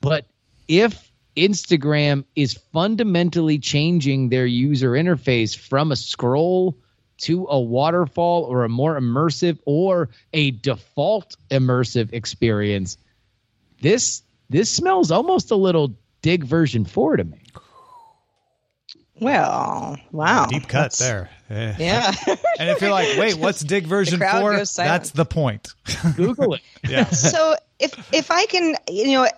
but 0.00 0.26
if 0.68 1.10
Instagram 1.36 2.24
is 2.36 2.54
fundamentally 2.72 3.58
changing 3.58 4.28
their 4.28 4.46
user 4.46 4.92
interface 4.92 5.58
from 5.58 5.90
a 5.90 5.96
scroll 5.96 6.78
to 7.18 7.46
a 7.48 7.60
waterfall 7.60 8.44
or 8.44 8.64
a 8.64 8.68
more 8.68 8.98
immersive 8.98 9.58
or 9.64 10.08
a 10.32 10.50
default 10.50 11.36
immersive 11.50 12.12
experience, 12.12 12.96
this 13.80 14.22
this 14.50 14.70
smells 14.70 15.10
almost 15.10 15.50
a 15.50 15.56
little 15.56 15.94
Digg 16.20 16.44
version 16.44 16.84
4 16.84 17.16
to 17.16 17.24
me. 17.24 17.38
Well, 19.20 19.98
wow. 20.10 20.46
Deep 20.46 20.66
cut 20.66 20.82
That's, 20.82 20.98
there. 20.98 21.30
Yeah. 21.48 22.12
and 22.58 22.70
if 22.70 22.80
you're 22.80 22.90
like, 22.90 23.08
wait, 23.18 23.36
what's 23.36 23.60
Digg 23.60 23.86
version 23.86 24.18
4? 24.18 24.64
That's 24.76 25.10
the 25.10 25.24
point. 25.24 25.74
Google 26.16 26.54
it. 26.54 26.60
yeah. 26.88 27.04
So 27.04 27.54
if 27.78 28.12
if 28.12 28.30
I 28.30 28.46
can, 28.46 28.74
you 28.88 29.12
know, 29.12 29.28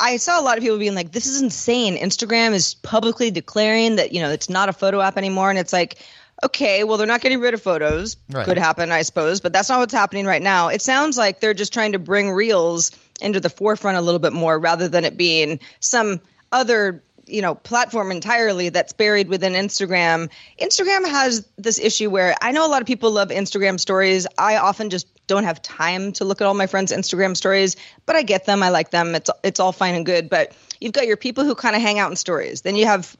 I 0.00 0.16
saw 0.16 0.40
a 0.40 0.42
lot 0.42 0.56
of 0.56 0.62
people 0.62 0.78
being 0.78 0.94
like, 0.94 1.12
"This 1.12 1.26
is 1.26 1.42
insane." 1.42 1.96
Instagram 1.96 2.52
is 2.52 2.74
publicly 2.74 3.30
declaring 3.30 3.96
that 3.96 4.12
you 4.12 4.20
know 4.20 4.30
it's 4.30 4.48
not 4.48 4.68
a 4.68 4.72
photo 4.72 5.00
app 5.00 5.16
anymore, 5.16 5.50
and 5.50 5.58
it's 5.58 5.72
like, 5.72 5.98
okay, 6.44 6.84
well, 6.84 6.96
they're 6.96 7.06
not 7.06 7.20
getting 7.20 7.40
rid 7.40 7.54
of 7.54 7.62
photos. 7.62 8.16
Right. 8.30 8.44
Could 8.44 8.58
happen, 8.58 8.92
I 8.92 9.02
suppose, 9.02 9.40
but 9.40 9.52
that's 9.52 9.68
not 9.68 9.80
what's 9.80 9.94
happening 9.94 10.26
right 10.26 10.42
now. 10.42 10.68
It 10.68 10.82
sounds 10.82 11.18
like 11.18 11.40
they're 11.40 11.54
just 11.54 11.72
trying 11.72 11.92
to 11.92 11.98
bring 11.98 12.30
reels 12.30 12.92
into 13.20 13.40
the 13.40 13.50
forefront 13.50 13.98
a 13.98 14.00
little 14.00 14.20
bit 14.20 14.32
more 14.32 14.58
rather 14.58 14.88
than 14.88 15.04
it 15.04 15.16
being 15.16 15.60
some 15.80 16.20
other 16.52 17.02
you 17.28 17.42
know 17.42 17.54
platform 17.54 18.10
entirely 18.10 18.70
that's 18.70 18.92
buried 18.92 19.28
within 19.28 19.52
Instagram. 19.52 20.30
Instagram 20.60 21.06
has 21.06 21.46
this 21.56 21.78
issue 21.78 22.10
where 22.10 22.34
I 22.40 22.52
know 22.52 22.66
a 22.66 22.70
lot 22.70 22.80
of 22.80 22.86
people 22.86 23.10
love 23.10 23.28
Instagram 23.28 23.78
stories. 23.78 24.26
I 24.38 24.56
often 24.56 24.90
just 24.90 25.06
don't 25.26 25.44
have 25.44 25.60
time 25.60 26.12
to 26.12 26.24
look 26.24 26.40
at 26.40 26.46
all 26.46 26.54
my 26.54 26.66
friends' 26.66 26.90
Instagram 26.90 27.36
stories, 27.36 27.76
but 28.06 28.16
I 28.16 28.22
get 28.22 28.46
them. 28.46 28.62
I 28.62 28.70
like 28.70 28.90
them. 28.90 29.14
It's 29.14 29.30
it's 29.42 29.60
all 29.60 29.72
fine 29.72 29.94
and 29.94 30.06
good, 30.06 30.30
but 30.30 30.52
you've 30.80 30.92
got 30.92 31.06
your 31.06 31.16
people 31.16 31.44
who 31.44 31.54
kind 31.54 31.76
of 31.76 31.82
hang 31.82 31.98
out 31.98 32.10
in 32.10 32.16
stories. 32.16 32.62
Then 32.62 32.76
you 32.76 32.86
have 32.86 33.16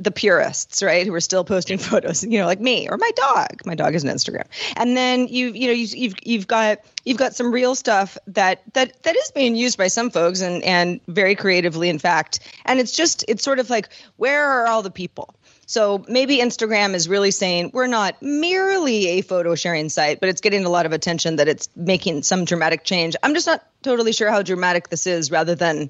the 0.00 0.10
purists, 0.10 0.82
right, 0.82 1.06
who 1.06 1.14
are 1.14 1.20
still 1.20 1.44
posting 1.44 1.78
photos, 1.78 2.24
you 2.24 2.38
know, 2.38 2.46
like 2.46 2.60
me 2.60 2.88
or 2.88 2.96
my 2.96 3.10
dog. 3.16 3.60
My 3.66 3.74
dog 3.74 3.94
is 3.94 4.04
an 4.04 4.10
Instagram. 4.10 4.46
And 4.76 4.96
then 4.96 5.28
you, 5.28 5.48
you 5.48 5.66
know, 5.66 5.72
you, 5.72 5.86
you've 5.86 6.14
you've 6.22 6.46
got 6.46 6.80
you've 7.04 7.18
got 7.18 7.34
some 7.34 7.52
real 7.52 7.74
stuff 7.74 8.16
that 8.28 8.62
that 8.74 9.02
that 9.02 9.16
is 9.16 9.30
being 9.32 9.54
used 9.54 9.76
by 9.78 9.88
some 9.88 10.10
folks 10.10 10.40
and 10.40 10.62
and 10.64 11.00
very 11.08 11.34
creatively, 11.34 11.88
in 11.88 11.98
fact. 11.98 12.40
And 12.64 12.80
it's 12.80 12.92
just 12.92 13.24
it's 13.28 13.44
sort 13.44 13.58
of 13.58 13.70
like 13.70 13.88
where 14.16 14.44
are 14.44 14.66
all 14.66 14.82
the 14.82 14.90
people? 14.90 15.34
So 15.66 16.04
maybe 16.08 16.38
Instagram 16.38 16.94
is 16.94 17.08
really 17.08 17.30
saying 17.30 17.70
we're 17.72 17.86
not 17.86 18.20
merely 18.20 19.06
a 19.08 19.20
photo 19.22 19.54
sharing 19.54 19.88
site, 19.88 20.20
but 20.20 20.28
it's 20.28 20.40
getting 20.40 20.64
a 20.64 20.68
lot 20.68 20.86
of 20.86 20.92
attention 20.92 21.36
that 21.36 21.48
it's 21.48 21.68
making 21.76 22.24
some 22.24 22.44
dramatic 22.44 22.84
change. 22.84 23.16
I'm 23.22 23.32
just 23.32 23.46
not 23.46 23.64
totally 23.82 24.12
sure 24.12 24.30
how 24.30 24.42
dramatic 24.42 24.88
this 24.88 25.06
is, 25.06 25.30
rather 25.30 25.54
than 25.54 25.88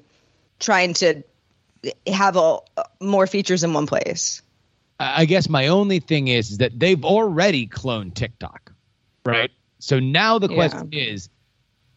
trying 0.59 0.93
to 0.95 1.23
have 2.07 2.37
a, 2.37 2.59
more 3.03 3.27
features 3.27 3.63
in 3.63 3.73
one 3.73 3.87
place. 3.87 4.41
I 4.99 5.25
guess 5.25 5.49
my 5.49 5.67
only 5.67 5.99
thing 5.99 6.27
is, 6.27 6.51
is 6.51 6.57
that 6.59 6.79
they've 6.79 7.03
already 7.03 7.67
cloned 7.67 8.13
TikTok, 8.13 8.71
right? 9.25 9.51
So 9.79 9.99
now 9.99 10.39
the 10.39 10.47
question 10.47 10.89
yeah. 10.91 11.03
is, 11.03 11.29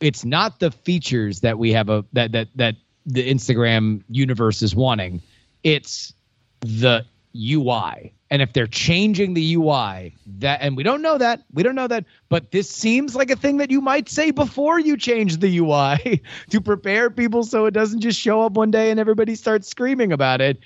it's 0.00 0.24
not 0.24 0.60
the 0.60 0.70
features 0.70 1.40
that 1.40 1.58
we 1.58 1.72
have 1.72 1.88
a 1.88 2.04
that 2.12 2.32
that 2.32 2.48
that 2.56 2.76
the 3.04 3.28
Instagram 3.28 4.02
universe 4.08 4.62
is 4.62 4.74
wanting. 4.74 5.22
It's 5.62 6.12
the 6.60 7.04
UI. 7.34 8.12
And 8.28 8.42
if 8.42 8.52
they're 8.52 8.66
changing 8.66 9.34
the 9.34 9.54
UI, 9.54 10.16
that 10.38 10.60
and 10.60 10.76
we 10.76 10.82
don't 10.82 11.00
know 11.00 11.16
that, 11.16 11.44
we 11.52 11.62
don't 11.62 11.76
know 11.76 11.86
that, 11.86 12.04
but 12.28 12.50
this 12.50 12.68
seems 12.68 13.14
like 13.14 13.30
a 13.30 13.36
thing 13.36 13.58
that 13.58 13.70
you 13.70 13.80
might 13.80 14.08
say 14.08 14.32
before 14.32 14.80
you 14.80 14.96
change 14.96 15.36
the 15.36 15.58
UI 15.58 16.22
to 16.50 16.60
prepare 16.60 17.08
people 17.08 17.44
so 17.44 17.66
it 17.66 17.70
doesn't 17.70 18.00
just 18.00 18.18
show 18.18 18.42
up 18.42 18.52
one 18.52 18.72
day 18.72 18.90
and 18.90 18.98
everybody 18.98 19.36
starts 19.36 19.68
screaming 19.68 20.12
about 20.12 20.40
it. 20.40 20.58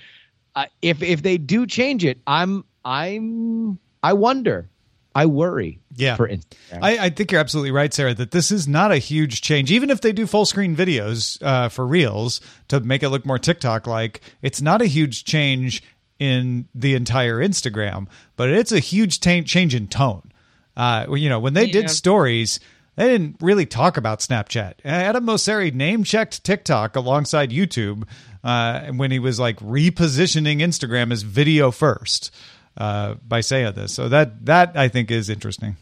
Uh, 0.55 0.65
if 0.81 1.01
if 1.01 1.21
they 1.21 1.37
do 1.37 1.65
change 1.65 2.03
it, 2.05 2.19
I'm 2.27 2.65
I'm 2.83 3.79
I 4.03 4.13
wonder. 4.13 4.69
I 5.13 5.25
worry. 5.25 5.79
Yeah. 5.93 6.15
For 6.15 6.27
Instagram. 6.27 6.79
I, 6.81 6.97
I, 6.97 7.09
think 7.09 7.31
you're 7.31 7.41
absolutely 7.41 7.71
right, 7.71 7.93
Sarah, 7.93 8.13
that 8.13 8.31
this 8.31 8.49
is 8.49 8.65
not 8.65 8.91
a 8.91 8.97
huge 8.97 9.41
change. 9.41 9.69
Even 9.69 9.89
if 9.89 9.99
they 9.99 10.13
do 10.13 10.25
full 10.25 10.45
screen 10.45 10.73
videos 10.73 11.41
uh, 11.43 11.67
for 11.67 11.85
Reels 11.85 12.39
to 12.69 12.79
make 12.79 13.03
it 13.03 13.09
look 13.09 13.25
more 13.25 13.37
TikTok 13.37 13.87
like, 13.87 14.21
it's 14.41 14.61
not 14.61 14.81
a 14.81 14.85
huge 14.85 15.25
change 15.25 15.83
in 16.17 16.67
the 16.73 16.95
entire 16.95 17.39
Instagram, 17.39 18.07
but 18.37 18.49
it's 18.49 18.71
a 18.71 18.79
huge 18.79 19.19
t- 19.19 19.43
change 19.43 19.75
in 19.75 19.87
tone. 19.87 20.31
Uh, 20.77 21.05
you 21.09 21.27
know, 21.27 21.39
when 21.39 21.55
they 21.55 21.65
yeah. 21.65 21.73
did 21.73 21.89
stories, 21.89 22.61
they 22.95 23.09
didn't 23.09 23.37
really 23.41 23.65
talk 23.65 23.97
about 23.97 24.19
Snapchat. 24.19 24.73
Adam 24.83 25.25
Mosseri 25.25 25.73
name 25.73 26.03
checked 26.03 26.43
TikTok 26.43 26.95
alongside 26.95 27.51
YouTube 27.51 28.03
uh, 28.43 28.87
when 28.91 29.11
he 29.11 29.19
was 29.19 29.39
like 29.39 29.57
repositioning 29.57 30.59
Instagram 30.59 31.11
as 31.11 31.21
video 31.21 31.71
first 31.71 32.33
uh, 32.77 33.15
by 33.25 33.41
saying 33.41 33.73
this. 33.73 33.93
So 33.93 34.09
that 34.09 34.45
that 34.45 34.75
I 34.75 34.87
think 34.87 35.11
is 35.11 35.29
interesting. 35.29 35.77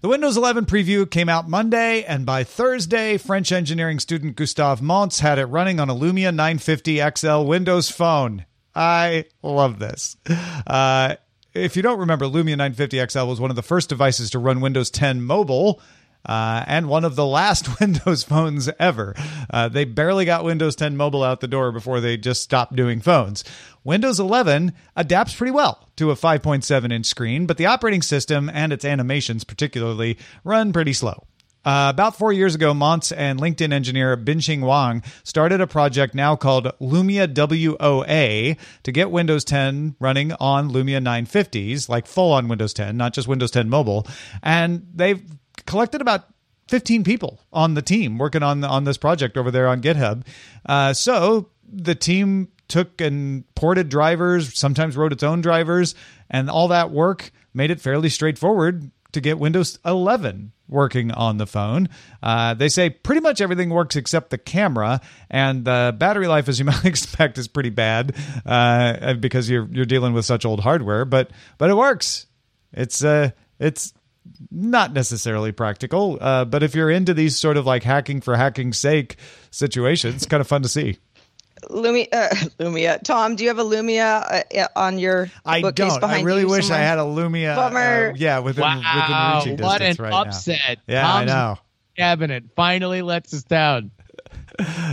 The 0.00 0.08
Windows 0.08 0.36
11 0.36 0.66
preview 0.66 1.10
came 1.10 1.28
out 1.28 1.48
Monday, 1.48 2.04
and 2.04 2.24
by 2.24 2.44
Thursday, 2.44 3.18
French 3.18 3.50
engineering 3.50 3.98
student 3.98 4.36
Gustave 4.36 4.80
Monce 4.80 5.18
had 5.18 5.40
it 5.40 5.46
running 5.46 5.80
on 5.80 5.90
a 5.90 5.94
Lumia 5.94 6.32
950 6.32 7.00
XL 7.16 7.42
Windows 7.42 7.90
Phone. 7.90 8.44
I 8.76 9.24
love 9.42 9.80
this. 9.80 10.16
Uh, 10.66 11.16
if 11.58 11.76
you 11.76 11.82
don't 11.82 11.98
remember, 11.98 12.26
Lumia 12.26 12.56
950 12.56 13.06
XL 13.08 13.24
was 13.26 13.40
one 13.40 13.50
of 13.50 13.56
the 13.56 13.62
first 13.62 13.88
devices 13.88 14.30
to 14.30 14.38
run 14.38 14.60
Windows 14.60 14.90
10 14.90 15.22
mobile. 15.22 15.80
Uh, 16.26 16.64
and 16.66 16.88
one 16.88 17.04
of 17.04 17.14
the 17.16 17.24
last 17.24 17.80
Windows 17.80 18.24
phones 18.24 18.68
ever. 18.80 19.14
Uh, 19.50 19.68
they 19.68 19.84
barely 19.84 20.24
got 20.24 20.44
Windows 20.44 20.74
10 20.76 20.96
mobile 20.96 21.22
out 21.22 21.40
the 21.40 21.46
door 21.48 21.70
before 21.70 22.00
they 22.00 22.16
just 22.16 22.42
stopped 22.42 22.74
doing 22.74 23.00
phones. 23.00 23.44
Windows 23.84 24.18
11 24.18 24.72
adapts 24.96 25.34
pretty 25.34 25.52
well 25.52 25.88
to 25.96 26.10
a 26.10 26.16
5.7 26.16 26.92
inch 26.92 27.06
screen, 27.06 27.46
but 27.46 27.56
the 27.56 27.66
operating 27.66 28.02
system 28.02 28.50
and 28.52 28.72
its 28.72 28.84
animations, 28.84 29.44
particularly, 29.44 30.18
run 30.44 30.72
pretty 30.72 30.92
slow. 30.92 31.24
Uh, 31.64 31.88
about 31.90 32.16
four 32.16 32.32
years 32.32 32.54
ago, 32.54 32.72
Monce 32.72 33.12
and 33.12 33.40
LinkedIn 33.40 33.72
engineer 33.72 34.16
Bingxing 34.16 34.62
Wang 34.62 35.02
started 35.24 35.60
a 35.60 35.66
project 35.66 36.14
now 36.14 36.36
called 36.36 36.66
Lumia 36.80 37.26
WOA 37.26 38.56
to 38.84 38.92
get 38.92 39.10
Windows 39.10 39.44
10 39.44 39.96
running 39.98 40.32
on 40.34 40.70
Lumia 40.70 41.02
950s, 41.02 41.88
like 41.88 42.06
full 42.06 42.32
on 42.32 42.48
Windows 42.48 42.72
10, 42.72 42.96
not 42.96 43.12
just 43.12 43.28
Windows 43.28 43.50
10 43.50 43.68
mobile. 43.68 44.06
And 44.42 44.86
they've 44.94 45.22
collected 45.66 46.00
about 46.00 46.24
15 46.68 47.04
people 47.04 47.40
on 47.52 47.74
the 47.74 47.82
team 47.82 48.18
working 48.18 48.42
on 48.42 48.62
on 48.62 48.84
this 48.84 48.96
project 48.98 49.36
over 49.36 49.50
there 49.50 49.68
on 49.68 49.82
GitHub. 49.82 50.24
Uh, 50.64 50.92
so 50.92 51.50
the 51.70 51.94
team 51.94 52.48
took 52.68 53.00
and 53.00 53.44
ported 53.54 53.88
drivers, 53.88 54.58
sometimes 54.58 54.96
wrote 54.96 55.12
its 55.12 55.22
own 55.22 55.40
drivers, 55.40 55.94
and 56.30 56.50
all 56.50 56.68
that 56.68 56.90
work 56.90 57.30
made 57.54 57.70
it 57.70 57.80
fairly 57.80 58.10
straightforward 58.10 58.90
to 59.12 59.20
get 59.20 59.38
Windows 59.38 59.78
11 59.84 60.52
working 60.68 61.10
on 61.10 61.38
the 61.38 61.46
phone. 61.46 61.88
Uh, 62.22 62.54
they 62.54 62.68
say 62.68 62.90
pretty 62.90 63.20
much 63.20 63.40
everything 63.40 63.70
works 63.70 63.96
except 63.96 64.30
the 64.30 64.38
camera, 64.38 65.00
and 65.30 65.64
the 65.64 65.94
battery 65.98 66.26
life, 66.26 66.48
as 66.48 66.58
you 66.58 66.64
might 66.66 66.84
expect, 66.84 67.38
is 67.38 67.48
pretty 67.48 67.70
bad 67.70 68.14
uh, 68.46 69.14
because 69.14 69.48
you're 69.48 69.68
you're 69.70 69.84
dealing 69.84 70.12
with 70.12 70.24
such 70.24 70.44
old 70.44 70.60
hardware. 70.60 71.04
But 71.04 71.30
but 71.56 71.70
it 71.70 71.74
works. 71.76 72.26
It's 72.72 73.02
uh 73.02 73.30
it's 73.58 73.92
not 74.50 74.92
necessarily 74.92 75.52
practical, 75.52 76.18
uh, 76.20 76.44
but 76.44 76.62
if 76.62 76.74
you're 76.74 76.90
into 76.90 77.14
these 77.14 77.38
sort 77.38 77.56
of 77.56 77.66
like 77.66 77.82
hacking 77.82 78.20
for 78.20 78.36
hacking's 78.36 78.78
sake 78.78 79.16
situations, 79.50 80.16
it's 80.16 80.26
kind 80.26 80.40
of 80.40 80.46
fun 80.46 80.62
to 80.62 80.68
see. 80.68 80.98
Lumia, 81.70 82.06
uh, 82.12 82.28
Lumia. 82.60 83.02
Tom, 83.02 83.36
do 83.36 83.44
you 83.44 83.48
have 83.50 83.58
a 83.58 83.64
Lumia 83.64 84.44
uh, 84.56 84.66
on 84.76 84.98
your 84.98 85.30
I 85.44 85.60
bookcase 85.62 85.92
don't. 85.92 86.00
behind 86.00 86.20
I 86.22 86.24
really 86.24 86.42
you 86.42 86.48
wish 86.48 86.66
somewhere? 86.66 86.82
I 86.82 86.86
had 86.86 86.98
a 86.98 87.02
Lumia. 87.02 87.56
Bummer. 87.56 88.10
uh, 88.10 88.14
yeah, 88.16 88.38
within, 88.40 88.62
Wow, 88.62 89.40
within 89.40 89.52
reaching 89.52 89.64
what 89.64 89.78
distance 89.78 89.98
an 89.98 90.04
right 90.04 90.10
now. 90.10 90.22
upset. 90.22 90.78
Yeah, 90.86 91.02
Tom's 91.02 91.30
I 91.30 91.34
know. 91.34 91.58
Cabinet 91.96 92.44
finally 92.54 93.02
lets 93.02 93.32
us 93.34 93.42
down. 93.44 93.90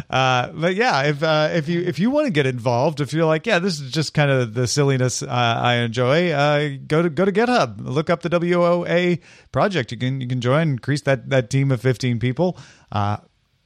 Uh, 0.10 0.52
but 0.54 0.76
yeah, 0.76 1.04
if 1.04 1.24
uh, 1.24 1.50
if 1.54 1.68
you 1.68 1.82
if 1.82 1.98
you 1.98 2.12
want 2.12 2.26
to 2.28 2.32
get 2.32 2.46
involved, 2.46 3.02
if 3.02 3.12
you're 3.14 3.26
like, 3.26 3.48
yeah, 3.48 3.58
this 3.58 3.80
is 3.80 3.90
just 3.92 4.14
kind 4.14 4.30
of 4.30 4.54
the 4.54 4.68
silliness 4.68 5.24
uh, 5.24 5.28
I 5.28 5.78
enjoy, 5.78 6.30
uh, 6.30 6.78
go 6.86 7.02
to 7.02 7.10
go 7.10 7.26
to 7.26 7.32
GitHub, 7.32 7.78
look 7.80 8.12
up 8.12 8.22
the 8.22 8.30
WOA 8.30 9.20
project. 9.52 9.92
You 9.92 9.98
can 9.98 10.22
you 10.22 10.28
can 10.28 10.40
join, 10.40 10.70
increase 10.70 11.02
that 11.02 11.32
that 11.32 11.50
team 11.50 11.72
of 11.72 11.82
15 11.82 12.20
people. 12.20 12.58
Uh, 12.92 13.18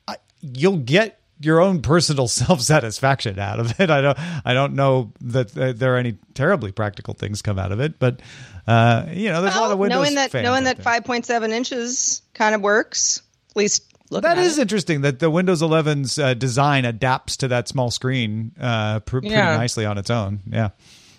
I, 0.07 0.15
you'll 0.41 0.77
get 0.77 1.18
your 1.39 1.59
own 1.61 1.81
personal 1.81 2.27
self 2.27 2.61
satisfaction 2.61 3.39
out 3.39 3.59
of 3.59 3.79
it. 3.79 3.89
I 3.89 4.01
don't 4.01 4.17
I 4.45 4.53
don't 4.53 4.73
know 4.73 5.11
that 5.21 5.57
uh, 5.57 5.73
there 5.73 5.95
are 5.95 5.97
any 5.97 6.17
terribly 6.33 6.71
practical 6.71 7.13
things 7.13 7.41
come 7.41 7.57
out 7.59 7.71
of 7.71 7.79
it, 7.79 7.99
but 7.99 8.21
uh, 8.67 9.05
you 9.11 9.29
know, 9.29 9.41
there's 9.41 9.55
a 9.55 9.57
lot 9.59 9.63
Well, 9.65 9.71
of 9.73 9.79
Windows 9.79 9.97
knowing 9.97 10.15
that 10.15 10.33
knowing 10.33 10.63
that 10.65 10.77
5.7 10.79 11.49
inches 11.49 12.21
kind 12.33 12.53
of 12.53 12.61
works, 12.61 13.21
at 13.51 13.55
least 13.57 13.83
looking 14.11 14.29
That 14.29 14.37
it. 14.37 14.57
interesting 14.59 15.01
that 15.01 15.19
the 15.19 15.29
Windows 15.29 15.61
11's 15.61 16.19
uh, 16.19 16.33
design 16.35 16.85
adapts 16.85 17.37
to 17.37 17.47
that 17.49 17.67
small 17.67 17.89
screen 17.91 18.51
uh, 18.59 18.99
pr- 19.01 19.19
pretty 19.19 19.29
Yeah. 19.29 19.55
nicely 19.57 19.85
on 19.85 19.97
its 19.97 20.09
own. 20.09 20.41
Yeah. 20.47 20.69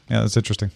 Yeah, 0.09 0.21
that's 0.23 0.37
interesting. 0.37 0.71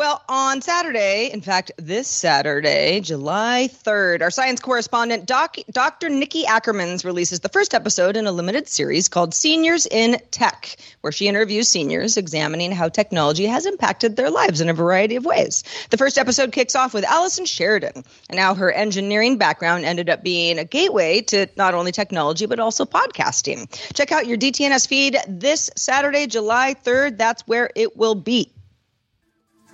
Well, 0.00 0.24
on 0.30 0.62
Saturday, 0.62 1.28
in 1.30 1.42
fact, 1.42 1.72
this 1.76 2.08
Saturday, 2.08 3.00
July 3.00 3.68
3rd, 3.70 4.22
our 4.22 4.30
science 4.30 4.58
correspondent, 4.58 5.26
Doc, 5.26 5.56
Dr. 5.70 6.08
Nikki 6.08 6.44
Ackermans, 6.44 7.04
releases 7.04 7.40
the 7.40 7.50
first 7.50 7.74
episode 7.74 8.16
in 8.16 8.26
a 8.26 8.32
limited 8.32 8.66
series 8.66 9.08
called 9.08 9.34
Seniors 9.34 9.84
in 9.84 10.18
Tech, 10.30 10.78
where 11.02 11.12
she 11.12 11.28
interviews 11.28 11.68
seniors 11.68 12.16
examining 12.16 12.72
how 12.72 12.88
technology 12.88 13.44
has 13.44 13.66
impacted 13.66 14.16
their 14.16 14.30
lives 14.30 14.62
in 14.62 14.70
a 14.70 14.72
variety 14.72 15.16
of 15.16 15.26
ways. 15.26 15.64
The 15.90 15.98
first 15.98 16.16
episode 16.16 16.50
kicks 16.52 16.74
off 16.74 16.94
with 16.94 17.04
Allison 17.04 17.44
Sheridan, 17.44 18.02
and 18.30 18.38
how 18.38 18.54
her 18.54 18.72
engineering 18.72 19.36
background 19.36 19.84
ended 19.84 20.08
up 20.08 20.24
being 20.24 20.58
a 20.58 20.64
gateway 20.64 21.20
to 21.20 21.46
not 21.56 21.74
only 21.74 21.92
technology, 21.92 22.46
but 22.46 22.58
also 22.58 22.86
podcasting. 22.86 23.68
Check 23.92 24.12
out 24.12 24.26
your 24.26 24.38
DTNS 24.38 24.88
feed 24.88 25.18
this 25.28 25.68
Saturday, 25.76 26.26
July 26.26 26.74
3rd. 26.86 27.18
That's 27.18 27.46
where 27.46 27.68
it 27.76 27.98
will 27.98 28.14
be. 28.14 28.50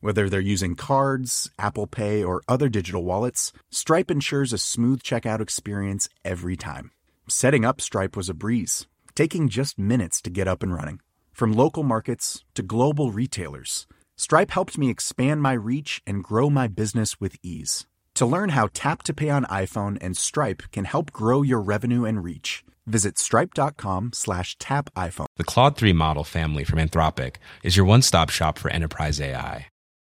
Whether 0.00 0.28
they're 0.28 0.40
using 0.40 0.76
cards, 0.76 1.50
Apple 1.58 1.88
Pay, 1.88 2.22
or 2.22 2.42
other 2.48 2.68
digital 2.68 3.02
wallets, 3.02 3.52
Stripe 3.70 4.12
ensures 4.12 4.52
a 4.52 4.58
smooth 4.58 5.02
checkout 5.02 5.40
experience 5.40 6.08
every 6.24 6.56
time. 6.56 6.92
Setting 7.28 7.64
up 7.64 7.80
Stripe 7.80 8.16
was 8.16 8.28
a 8.28 8.34
breeze, 8.34 8.86
taking 9.16 9.48
just 9.48 9.76
minutes 9.76 10.22
to 10.22 10.30
get 10.30 10.46
up 10.46 10.62
and 10.62 10.72
running. 10.72 11.00
From 11.32 11.52
local 11.52 11.82
markets 11.82 12.44
to 12.54 12.62
global 12.62 13.10
retailers, 13.10 13.88
Stripe 14.16 14.52
helped 14.52 14.78
me 14.78 14.88
expand 14.88 15.42
my 15.42 15.54
reach 15.54 16.00
and 16.06 16.22
grow 16.22 16.48
my 16.48 16.68
business 16.68 17.20
with 17.20 17.34
ease. 17.42 17.86
To 18.14 18.26
learn 18.26 18.50
how 18.50 18.68
Tap 18.72 19.02
to 19.04 19.14
Pay 19.14 19.30
on 19.30 19.46
iPhone 19.46 19.98
and 20.00 20.16
Stripe 20.16 20.62
can 20.70 20.84
help 20.84 21.10
grow 21.12 21.42
your 21.42 21.60
revenue 21.60 22.04
and 22.04 22.22
reach, 22.22 22.64
visit 22.86 23.18
stripe.com 23.18 24.12
slash 24.12 24.56
tap 24.58 24.90
iPhone. 24.94 25.26
The 25.36 25.44
Claude 25.44 25.76
3 25.76 25.92
model 25.92 26.22
family 26.22 26.62
from 26.62 26.78
Anthropic 26.78 27.36
is 27.64 27.76
your 27.76 27.86
one 27.86 28.02
stop 28.02 28.30
shop 28.30 28.58
for 28.58 28.70
enterprise 28.70 29.20
AI. 29.20 29.66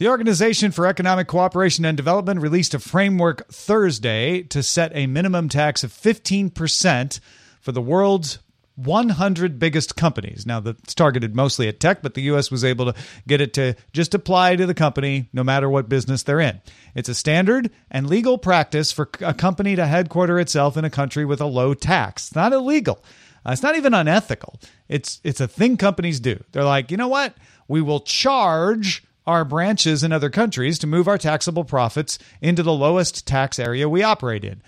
The 0.00 0.08
Organization 0.08 0.70
for 0.70 0.86
Economic 0.86 1.28
Cooperation 1.28 1.84
and 1.84 1.94
Development 1.94 2.40
released 2.40 2.72
a 2.72 2.78
framework 2.78 3.46
Thursday 3.48 4.42
to 4.44 4.62
set 4.62 4.92
a 4.94 5.06
minimum 5.06 5.50
tax 5.50 5.84
of 5.84 5.92
15% 5.92 7.20
for 7.60 7.72
the 7.72 7.82
world's 7.82 8.38
100 8.76 9.58
biggest 9.58 9.96
companies. 9.96 10.46
Now, 10.46 10.60
that's 10.60 10.94
targeted 10.94 11.36
mostly 11.36 11.68
at 11.68 11.80
tech, 11.80 12.00
but 12.00 12.14
the 12.14 12.22
U.S. 12.22 12.50
was 12.50 12.64
able 12.64 12.90
to 12.90 12.98
get 13.28 13.42
it 13.42 13.52
to 13.52 13.76
just 13.92 14.14
apply 14.14 14.56
to 14.56 14.64
the 14.64 14.72
company 14.72 15.28
no 15.34 15.44
matter 15.44 15.68
what 15.68 15.90
business 15.90 16.22
they're 16.22 16.40
in. 16.40 16.62
It's 16.94 17.10
a 17.10 17.14
standard 17.14 17.70
and 17.90 18.08
legal 18.08 18.38
practice 18.38 18.92
for 18.92 19.10
a 19.20 19.34
company 19.34 19.76
to 19.76 19.86
headquarter 19.86 20.40
itself 20.40 20.78
in 20.78 20.86
a 20.86 20.90
country 20.90 21.26
with 21.26 21.42
a 21.42 21.46
low 21.46 21.74
tax. 21.74 22.28
It's 22.28 22.34
not 22.34 22.54
illegal. 22.54 23.04
Uh, 23.44 23.50
it's 23.50 23.62
not 23.62 23.76
even 23.76 23.92
unethical. 23.92 24.58
It's 24.88 25.20
it's 25.24 25.42
a 25.42 25.48
thing 25.48 25.76
companies 25.76 26.20
do. 26.20 26.42
They're 26.52 26.64
like, 26.64 26.90
you 26.90 26.96
know 26.96 27.08
what? 27.08 27.34
We 27.68 27.82
will 27.82 28.00
charge 28.00 29.04
our 29.26 29.44
branches 29.44 30.02
in 30.02 30.12
other 30.12 30.30
countries 30.30 30.78
to 30.78 30.86
move 30.86 31.08
our 31.08 31.18
taxable 31.18 31.64
profits 31.64 32.18
into 32.40 32.62
the 32.62 32.72
lowest 32.72 33.26
tax 33.26 33.58
area 33.58 33.88
we 33.88 34.02
operate 34.02 34.44
in. 34.44 34.62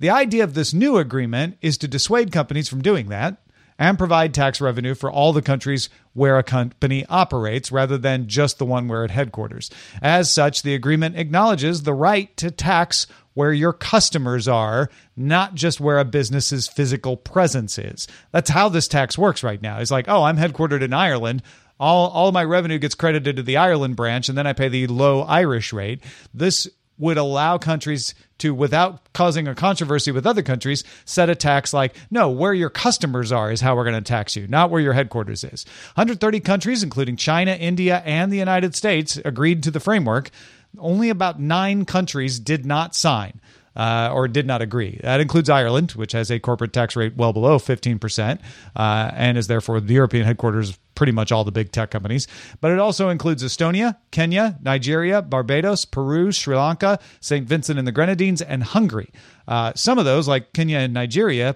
The 0.00 0.10
idea 0.10 0.44
of 0.44 0.54
this 0.54 0.72
new 0.72 0.96
agreement 0.96 1.58
is 1.60 1.78
to 1.78 1.88
dissuade 1.88 2.32
companies 2.32 2.68
from 2.68 2.82
doing 2.82 3.08
that 3.08 3.38
and 3.78 3.96
provide 3.96 4.34
tax 4.34 4.60
revenue 4.60 4.94
for 4.94 5.10
all 5.10 5.32
the 5.32 5.42
countries 5.42 5.88
where 6.12 6.38
a 6.38 6.42
company 6.42 7.06
operates 7.08 7.70
rather 7.70 7.96
than 7.96 8.26
just 8.26 8.58
the 8.58 8.66
one 8.66 8.88
where 8.88 9.04
it 9.04 9.10
headquarters. 9.10 9.70
As 10.02 10.30
such, 10.30 10.62
the 10.62 10.74
agreement 10.74 11.16
acknowledges 11.16 11.82
the 11.82 11.94
right 11.94 12.36
to 12.38 12.50
tax 12.50 13.06
where 13.34 13.52
your 13.52 13.72
customers 13.72 14.48
are, 14.48 14.90
not 15.16 15.54
just 15.54 15.80
where 15.80 16.00
a 16.00 16.04
business's 16.04 16.66
physical 16.66 17.16
presence 17.16 17.78
is. 17.78 18.08
That's 18.32 18.50
how 18.50 18.68
this 18.68 18.88
tax 18.88 19.16
works 19.16 19.44
right 19.44 19.62
now. 19.62 19.78
It's 19.78 19.92
like, 19.92 20.08
oh, 20.08 20.24
I'm 20.24 20.36
headquartered 20.36 20.82
in 20.82 20.92
Ireland. 20.92 21.44
All, 21.80 22.08
all 22.10 22.32
my 22.32 22.44
revenue 22.44 22.78
gets 22.78 22.94
credited 22.94 23.36
to 23.36 23.42
the 23.42 23.56
Ireland 23.56 23.96
branch, 23.96 24.28
and 24.28 24.36
then 24.36 24.46
I 24.46 24.52
pay 24.52 24.68
the 24.68 24.86
low 24.88 25.22
Irish 25.22 25.72
rate. 25.72 26.02
This 26.34 26.68
would 26.98 27.16
allow 27.16 27.58
countries 27.58 28.14
to, 28.38 28.52
without 28.52 29.12
causing 29.12 29.46
a 29.46 29.54
controversy 29.54 30.10
with 30.10 30.26
other 30.26 30.42
countries, 30.42 30.82
set 31.04 31.30
a 31.30 31.34
tax 31.34 31.72
like, 31.72 31.94
no, 32.10 32.28
where 32.28 32.52
your 32.52 32.70
customers 32.70 33.30
are 33.30 33.52
is 33.52 33.60
how 33.60 33.76
we're 33.76 33.84
going 33.84 33.94
to 33.94 34.00
tax 34.00 34.34
you, 34.34 34.46
not 34.48 34.70
where 34.70 34.80
your 34.80 34.92
headquarters 34.92 35.44
is. 35.44 35.64
130 35.94 36.40
countries, 36.40 36.82
including 36.82 37.16
China, 37.16 37.52
India, 37.52 38.02
and 38.04 38.32
the 38.32 38.38
United 38.38 38.74
States, 38.74 39.16
agreed 39.24 39.62
to 39.62 39.70
the 39.70 39.80
framework. 39.80 40.30
Only 40.76 41.08
about 41.08 41.40
nine 41.40 41.84
countries 41.84 42.38
did 42.40 42.66
not 42.66 42.94
sign. 42.94 43.40
Uh, 43.78 44.10
or 44.12 44.26
did 44.26 44.44
not 44.44 44.60
agree. 44.60 44.98
That 45.04 45.20
includes 45.20 45.48
Ireland, 45.48 45.92
which 45.92 46.10
has 46.10 46.32
a 46.32 46.40
corporate 46.40 46.72
tax 46.72 46.96
rate 46.96 47.16
well 47.16 47.32
below 47.32 47.58
15%, 47.58 48.40
uh, 48.74 49.10
and 49.14 49.38
is 49.38 49.46
therefore 49.46 49.78
the 49.78 49.94
European 49.94 50.24
headquarters 50.24 50.70
of 50.70 50.94
pretty 50.96 51.12
much 51.12 51.30
all 51.30 51.44
the 51.44 51.52
big 51.52 51.70
tech 51.70 51.92
companies. 51.92 52.26
But 52.60 52.72
it 52.72 52.80
also 52.80 53.08
includes 53.08 53.44
Estonia, 53.44 53.96
Kenya, 54.10 54.58
Nigeria, 54.62 55.22
Barbados, 55.22 55.84
Peru, 55.84 56.32
Sri 56.32 56.56
Lanka, 56.56 56.98
St. 57.20 57.46
Vincent 57.46 57.78
and 57.78 57.86
the 57.86 57.92
Grenadines, 57.92 58.42
and 58.42 58.64
Hungary. 58.64 59.12
Uh, 59.46 59.72
some 59.76 59.96
of 59.96 60.04
those, 60.04 60.26
like 60.26 60.52
Kenya 60.52 60.78
and 60.78 60.92
Nigeria, 60.92 61.54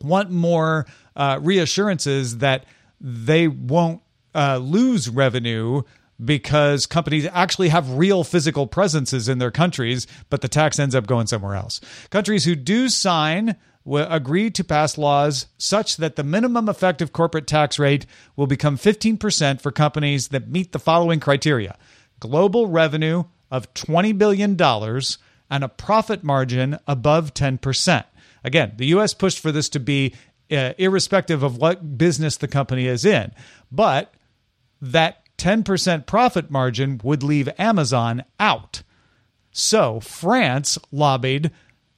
want 0.00 0.30
more 0.30 0.86
uh, 1.16 1.40
reassurances 1.42 2.38
that 2.38 2.64
they 3.00 3.48
won't 3.48 4.02
uh, 4.34 4.58
lose 4.58 5.08
revenue 5.08 5.82
because 6.24 6.86
companies 6.86 7.26
actually 7.32 7.68
have 7.68 7.96
real 7.96 8.24
physical 8.24 8.66
presences 8.66 9.28
in 9.28 9.38
their 9.38 9.50
countries, 9.50 10.06
but 10.28 10.40
the 10.40 10.48
tax 10.48 10.78
ends 10.78 10.94
up 10.94 11.06
going 11.06 11.26
somewhere 11.26 11.54
else. 11.54 11.80
Countries 12.10 12.44
who 12.44 12.54
do 12.54 12.88
sign 12.88 13.56
will 13.84 14.06
agree 14.10 14.50
to 14.50 14.62
pass 14.62 14.98
laws 14.98 15.46
such 15.56 15.96
that 15.96 16.16
the 16.16 16.22
minimum 16.22 16.68
effective 16.68 17.12
corporate 17.12 17.46
tax 17.46 17.78
rate 17.78 18.04
will 18.36 18.46
become 18.46 18.76
15% 18.76 19.60
for 19.60 19.72
companies 19.72 20.28
that 20.28 20.48
meet 20.48 20.72
the 20.72 20.78
following 20.78 21.20
criteria 21.20 21.76
global 22.20 22.66
revenue 22.66 23.24
of 23.50 23.72
$20 23.72 24.16
billion 24.16 24.50
and 25.50 25.64
a 25.64 25.68
profit 25.68 26.22
margin 26.22 26.78
above 26.86 27.32
10%. 27.32 28.04
Again, 28.44 28.74
the 28.76 28.86
U.S. 28.86 29.14
pushed 29.14 29.38
for 29.38 29.50
this 29.50 29.70
to 29.70 29.80
be 29.80 30.14
uh, 30.50 30.74
irrespective 30.76 31.42
of 31.42 31.56
what 31.56 31.96
business 31.96 32.36
the 32.36 32.46
company 32.46 32.86
is 32.86 33.04
in, 33.06 33.32
but 33.72 34.12
that 34.82 35.22
10% 35.40 36.04
profit 36.04 36.50
margin 36.50 37.00
would 37.02 37.22
leave 37.22 37.48
Amazon 37.58 38.22
out. 38.38 38.82
So 39.50 39.98
France 39.98 40.78
lobbied 40.92 41.50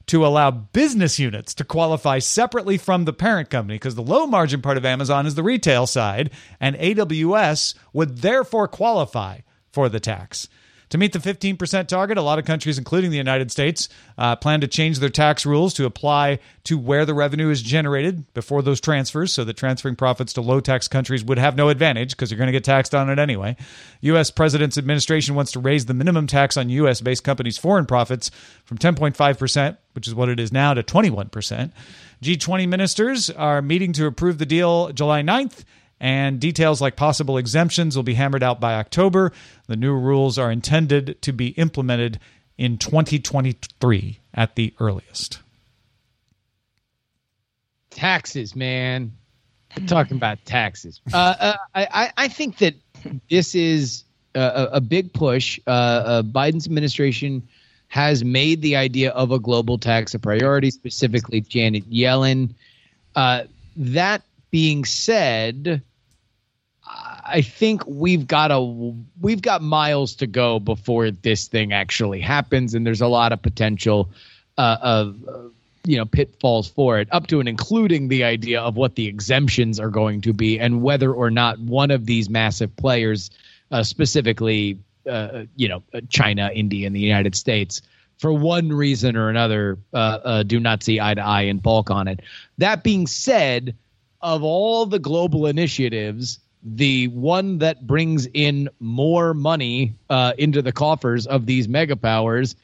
to 0.07 0.25
allow 0.25 0.49
business 0.49 1.19
units 1.19 1.53
to 1.55 1.65
qualify 1.65 2.19
separately 2.19 2.77
from 2.77 3.03
the 3.03 3.11
parent 3.11 3.49
company 3.49 3.75
because 3.75 3.95
the 3.95 4.01
low 4.01 4.25
margin 4.25 4.61
part 4.61 4.77
of 4.77 4.85
Amazon 4.85 5.25
is 5.25 5.35
the 5.35 5.43
retail 5.43 5.85
side, 5.85 6.29
and 6.59 6.77
AWS 6.77 7.75
would 7.91 8.19
therefore 8.19 8.67
qualify 8.69 9.39
for 9.71 9.89
the 9.89 9.99
tax. 9.99 10.47
To 10.93 10.99
meet 10.99 11.11
the 11.11 11.17
15% 11.17 11.87
target, 11.87 12.19
a 12.19 12.21
lot 12.21 12.37
of 12.37 12.45
countries, 12.45 12.77
including 12.77 13.09
the 13.09 13.17
United 13.17 13.49
States, 13.49 13.89
uh, 14.15 14.35
plan 14.35 14.61
to 14.61 14.67
change 14.67 14.99
their 14.99 15.09
tax 15.09 15.43
rules 15.43 15.73
to 15.73 15.85
apply 15.85 16.37
to 16.65 16.77
where 16.77 17.03
the 17.03 17.15
revenue 17.15 17.49
is 17.49 17.63
generated 17.63 18.31
before 18.35 18.61
those 18.61 18.79
transfers, 18.79 19.33
so 19.33 19.43
that 19.43 19.57
transferring 19.57 19.95
profits 19.95 20.33
to 20.33 20.41
low 20.41 20.59
tax 20.59 20.87
countries 20.87 21.23
would 21.23 21.39
have 21.39 21.55
no 21.55 21.69
advantage 21.69 22.11
because 22.11 22.29
you're 22.29 22.37
going 22.37 22.45
to 22.45 22.51
get 22.51 22.63
taxed 22.63 22.93
on 22.93 23.09
it 23.09 23.17
anyway. 23.17 23.57
U.S. 24.01 24.29
President's 24.29 24.77
administration 24.77 25.33
wants 25.33 25.51
to 25.53 25.59
raise 25.59 25.87
the 25.87 25.95
minimum 25.95 26.27
tax 26.27 26.57
on 26.57 26.69
U.S. 26.69 27.01
based 27.01 27.23
companies' 27.23 27.57
foreign 27.57 27.87
profits 27.87 28.29
from 28.63 28.77
10.5%, 28.77 29.77
which 29.93 30.07
is 30.07 30.13
what 30.13 30.29
it 30.29 30.39
is 30.39 30.51
now, 30.51 30.75
to 30.75 30.83
21%. 30.83 31.71
G20 32.21 32.67
ministers 32.67 33.31
are 33.31 33.63
meeting 33.63 33.93
to 33.93 34.05
approve 34.05 34.37
the 34.37 34.45
deal 34.45 34.89
July 34.89 35.23
9th 35.23 35.63
and 36.03 36.37
details 36.37 36.81
like 36.81 36.97
possible 36.97 37.37
exemptions 37.37 37.95
will 37.95 38.03
be 38.03 38.15
hammered 38.15 38.43
out 38.43 38.59
by 38.59 38.73
October. 38.73 39.31
The 39.67 39.77
new 39.77 39.95
rules 39.95 40.37
are 40.37 40.51
intended 40.51 41.21
to 41.21 41.31
be 41.31 41.47
implemented 41.51 42.19
in 42.57 42.77
2023 42.77 44.19
at 44.33 44.55
the 44.55 44.73
earliest. 44.81 45.39
Taxes, 47.89 48.53
man. 48.53 49.13
We're 49.79 49.87
talking 49.87 50.17
about 50.17 50.43
taxes. 50.43 50.99
Uh, 51.13 51.35
uh, 51.39 51.55
I, 51.73 52.11
I 52.17 52.27
think 52.27 52.57
that 52.57 52.75
this 53.29 53.55
is 53.55 54.03
a, 54.35 54.71
a 54.73 54.81
big 54.81 55.13
push. 55.13 55.57
Uh, 55.65 55.69
uh, 55.69 56.21
Biden's 56.21 56.65
administration 56.65 57.47
has 57.87 58.25
made 58.25 58.61
the 58.61 58.75
idea 58.75 59.11
of 59.11 59.31
a 59.31 59.39
global 59.39 59.77
tax 59.77 60.13
a 60.13 60.19
priority, 60.19 60.69
specifically 60.69 61.39
Janet 61.39 61.89
Yellen. 61.89 62.49
Uh, 63.15 63.43
that 63.77 64.21
being 64.51 64.83
said, 64.83 65.81
I 67.25 67.41
think 67.41 67.85
we've 67.87 68.27
got 68.27 68.51
a 68.51 68.59
we've 69.21 69.41
got 69.41 69.61
miles 69.61 70.15
to 70.15 70.27
go 70.27 70.59
before 70.59 71.11
this 71.11 71.47
thing 71.47 71.73
actually 71.73 72.19
happens, 72.19 72.73
and 72.73 72.85
there's 72.85 73.01
a 73.01 73.07
lot 73.07 73.31
of 73.31 73.41
potential 73.41 74.09
uh, 74.57 74.77
of 74.81 75.15
uh, 75.27 75.39
you 75.85 75.97
know 75.97 76.05
pitfalls 76.05 76.67
for 76.67 76.99
it, 76.99 77.07
up 77.11 77.27
to 77.27 77.39
and 77.39 77.49
including 77.49 78.07
the 78.07 78.23
idea 78.23 78.61
of 78.61 78.75
what 78.75 78.95
the 78.95 79.07
exemptions 79.07 79.79
are 79.79 79.89
going 79.89 80.21
to 80.21 80.33
be, 80.33 80.59
and 80.59 80.81
whether 80.81 81.13
or 81.13 81.29
not 81.29 81.59
one 81.59 81.91
of 81.91 82.05
these 82.05 82.29
massive 82.29 82.75
players, 82.75 83.31
uh, 83.71 83.83
specifically 83.83 84.77
uh, 85.09 85.43
you 85.55 85.67
know 85.67 85.83
China, 86.09 86.51
India, 86.53 86.87
and 86.87 86.95
the 86.95 87.01
United 87.01 87.35
States, 87.35 87.81
for 88.17 88.33
one 88.33 88.69
reason 88.69 89.15
or 89.15 89.29
another, 89.29 89.77
uh, 89.93 90.19
uh, 90.23 90.43
do 90.43 90.59
not 90.59 90.83
see 90.83 90.99
eye 90.99 91.13
to 91.13 91.21
eye 91.21 91.43
and 91.43 91.61
bulk 91.61 91.89
on 91.89 92.07
it. 92.07 92.21
That 92.57 92.83
being 92.83 93.07
said, 93.07 93.75
of 94.21 94.43
all 94.43 94.85
the 94.85 94.99
global 94.99 95.47
initiatives 95.47 96.39
the 96.63 97.07
one 97.09 97.57
that 97.59 97.85
brings 97.85 98.27
in 98.33 98.69
more 98.79 99.33
money 99.33 99.95
uh, 100.09 100.33
into 100.37 100.61
the 100.61 100.71
coffers 100.71 101.27
of 101.27 101.45
these 101.45 101.67
mega 101.67 101.95
powers 101.95 102.55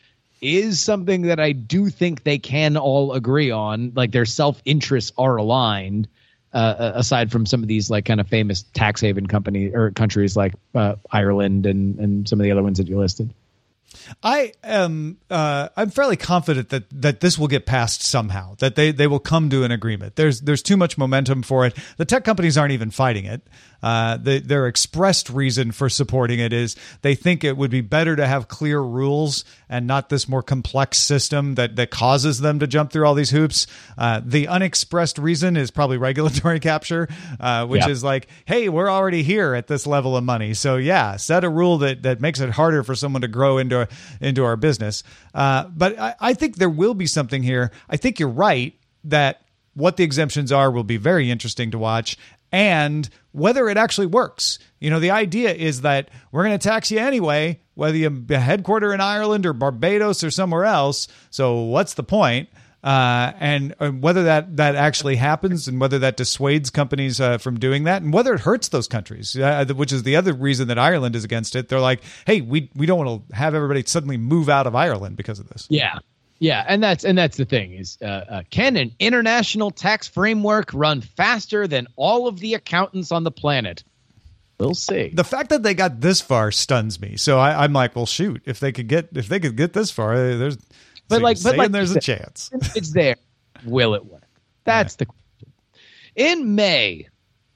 is 0.42 0.80
something 0.80 1.24
that 1.24 1.40
I 1.40 1.52
do 1.52 1.90
think 1.90 2.24
they 2.24 2.38
can 2.38 2.78
all 2.78 3.14
agree 3.14 3.52
on. 3.52 3.92
Like 3.96 4.12
their 4.12 4.26
self 4.26 4.62
interests 4.66 5.12
are 5.18 5.36
aligned. 5.36 6.08
Uh, 6.52 6.94
aside 6.96 7.32
from 7.32 7.46
some 7.46 7.62
of 7.62 7.68
these 7.68 7.92
like 7.92 8.06
kind 8.06 8.20
of 8.20 8.28
famous 8.28 8.64
tax 8.74 9.02
haven 9.02 9.28
company 9.28 9.68
or 9.72 9.92
countries 9.92 10.36
like 10.36 10.56
uh, 10.74 10.96
Ireland 11.12 11.68
and 11.68 12.00
and 12.00 12.28
some 12.28 12.40
of 12.40 12.44
the 12.44 12.50
other 12.50 12.64
ones 12.64 12.80
that 12.80 12.88
you 12.88 12.98
listed. 12.98 13.32
I 14.24 14.54
am 14.64 15.18
uh, 15.30 15.70
I'm 15.76 15.90
fairly 15.90 16.18
confident 16.18 16.70
that 16.70 16.86
that 16.90 17.20
this 17.20 17.38
will 17.38 17.48
get 17.48 17.66
passed 17.66 18.02
somehow. 18.02 18.56
That 18.60 18.76
they 18.76 18.92
they 18.92 19.08
will 19.08 19.20
come 19.20 19.50
to 19.52 19.64
an 19.64 19.72
agreement. 19.72 20.16
There's 20.16 20.42
there's 20.42 20.64
too 20.64 20.78
much 20.78 20.98
momentum 20.98 21.44
for 21.44 21.66
it. 21.66 21.78
The 21.98 22.06
tech 22.06 22.24
companies 22.24 22.58
aren't 22.58 22.72
even 22.72 22.92
fighting 22.92 23.26
it. 23.26 23.42
Uh, 23.82 24.18
the, 24.18 24.40
their 24.40 24.68
expressed 24.68 25.30
reason 25.30 25.72
for 25.72 25.90
supporting 25.90 26.40
it 26.40 26.52
is 26.52 26.76
they 27.02 27.16
think 27.16 27.44
it 27.44 27.56
would 27.56 27.72
be 27.72 27.82
better 27.82 28.16
to 28.16 28.28
have 28.28 28.48
clear 28.48 28.80
rules 28.80 29.46
and 29.70 29.88
not 29.88 30.10
this 30.10 30.28
more 30.28 30.44
complex 30.44 30.98
system 30.98 31.56
that 31.56 31.76
that 31.76 31.90
causes 31.90 32.40
them 32.40 32.60
to 32.60 32.68
jump 32.68 32.92
through 32.92 33.06
all 33.06 33.14
these 33.14 33.30
hoops. 33.30 33.68
Uh, 33.98 34.22
the 34.24 34.48
unexpressed 34.48 35.18
reason 35.18 35.56
is 35.56 35.72
probably 35.72 35.98
regulatory 36.10 36.60
capture, 36.60 37.08
uh, 37.40 37.66
which 37.66 37.86
yeah. 37.86 37.90
is 37.90 38.04
like, 38.04 38.28
hey, 38.46 38.70
we're 38.70 38.90
already 38.90 39.24
here 39.24 39.54
at 39.54 39.68
this 39.68 39.88
level 39.88 40.18
of 40.18 40.24
money, 40.24 40.54
so 40.54 40.76
yeah, 40.76 41.16
set 41.16 41.44
a 41.44 41.50
rule 41.50 41.78
that 41.80 42.04
that 42.04 42.20
makes 42.20 42.40
it 42.40 42.50
harder 42.50 42.84
for 42.84 42.96
someone 42.96 43.22
to 43.22 43.28
grow 43.28 43.58
into 43.58 43.88
into 44.20 44.44
our 44.44 44.58
business. 44.58 45.04
Uh, 45.34 45.66
but 45.70 45.98
I, 45.98 46.16
I 46.20 46.34
think 46.34 46.58
there 46.58 46.70
will 46.70 46.94
be 46.94 47.08
something 47.08 47.44
here. 47.44 47.72
I 47.90 47.98
think 47.98 48.20
you're 48.20 48.30
right 48.30 48.74
that 49.06 49.42
what 49.74 49.98
the 49.98 50.04
exemptions 50.04 50.52
are 50.52 50.70
will 50.70 50.84
be 50.84 50.98
very 50.98 51.32
interesting 51.32 51.72
to 51.72 51.78
watch 51.78 52.18
and 52.52 53.10
whether 53.40 53.70
it 53.70 53.78
actually 53.78 54.08
works. 54.08 54.60
You 54.80 54.90
know, 54.90 55.00
the 55.00 55.12
idea 55.12 55.54
is 55.54 55.82
that 55.82 56.10
we're 56.32 56.44
going 56.44 56.58
to 56.58 56.70
tax 56.70 56.92
you 56.92 57.00
anyway, 57.00 57.60
whether 57.74 57.98
you 57.98 58.26
headquarter 58.30 58.94
in 58.94 59.02
Ireland 59.02 59.46
or 59.46 59.54
Barbados 59.54 60.24
or 60.24 60.32
somewhere 60.32 60.66
else. 60.66 61.08
So 61.30 61.62
what's 61.62 61.96
the 61.96 62.04
point? 62.04 62.50
Uh, 62.82 63.34
and, 63.40 63.76
uh, 63.82 63.90
whether 63.90 64.24
that, 64.24 64.56
that 64.56 64.76
actually 64.76 65.18
happens 65.18 65.68
and 65.68 65.82
whether 65.82 66.00
that 66.00 66.16
dissuades 66.16 66.70
companies 66.70 67.20
uh, 67.20 67.38
from 67.38 67.60
doing 67.60 67.84
that 67.84 68.02
and 68.02 68.14
whether 68.14 68.34
it 68.34 68.40
hurts 68.40 68.70
those 68.70 68.88
countries, 68.88 69.36
uh, 69.36 69.66
which 69.76 69.92
is 69.92 70.04
the 70.04 70.16
other 70.16 70.32
reason 70.32 70.70
that 70.70 70.80
Ireland 70.80 71.16
is 71.16 71.26
against 71.26 71.58
it. 71.58 71.68
They're 71.68 71.82
like, 71.82 72.02
hey, 72.26 72.40
we, 72.40 72.72
we 72.76 72.86
don't 72.86 73.06
want 73.06 73.30
to 73.30 73.36
have 73.36 73.54
everybody 73.54 73.84
suddenly 73.86 74.16
move 74.16 74.48
out 74.48 74.66
of 74.66 74.76
Ireland 74.76 75.18
because 75.18 75.40
of 75.40 75.50
this. 75.50 75.68
Yeah. 75.70 76.00
Yeah, 76.40 76.64
and 76.68 76.82
that's 76.82 77.04
and 77.04 77.18
that's 77.18 77.36
the 77.36 77.46
thing 77.46 77.74
is, 77.74 77.98
uh, 78.02 78.06
uh, 78.06 78.44
can 78.50 78.78
an 78.78 78.94
international 78.98 79.72
tax 79.72 80.08
framework 80.08 80.74
run 80.74 81.02
faster 81.02 81.68
than 81.68 81.88
all 81.98 82.28
of 82.28 82.40
the 82.40 82.54
accountants 82.54 83.12
on 83.12 83.24
the 83.24 83.32
planet? 83.32 83.84
We'll 84.58 84.74
see. 84.74 85.10
The 85.14 85.24
fact 85.24 85.50
that 85.50 85.64
they 85.64 85.74
got 85.74 86.02
this 86.02 86.22
far 86.22 86.52
stuns 86.52 87.00
me. 87.00 87.18
So 87.18 87.40
I, 87.40 87.64
am 87.64 87.74
like, 87.74 87.96
well, 87.96 88.06
shoot, 88.06 88.42
if 88.46 88.60
they 88.60 88.72
could 88.72 88.88
get 88.88 89.10
if 89.14 89.28
they 89.28 89.40
could 89.40 89.58
get 89.58 89.74
this 89.74 89.92
far, 89.92 90.14
uh, 90.14 90.38
there's 90.38 90.58
but 91.10 91.22
like, 91.22 91.42
but 91.44 91.58
like, 91.58 91.72
there's 91.72 91.92
a 91.92 92.00
chance. 92.00 92.50
It's 92.76 92.94
there. 92.94 93.16
Will 93.66 93.94
it 93.96 94.06
work? 94.06 94.24
That's 94.64 94.94
yeah. 94.94 94.98
the 95.00 95.06
question. 95.08 95.54
In 96.16 96.56
May, 96.56 97.08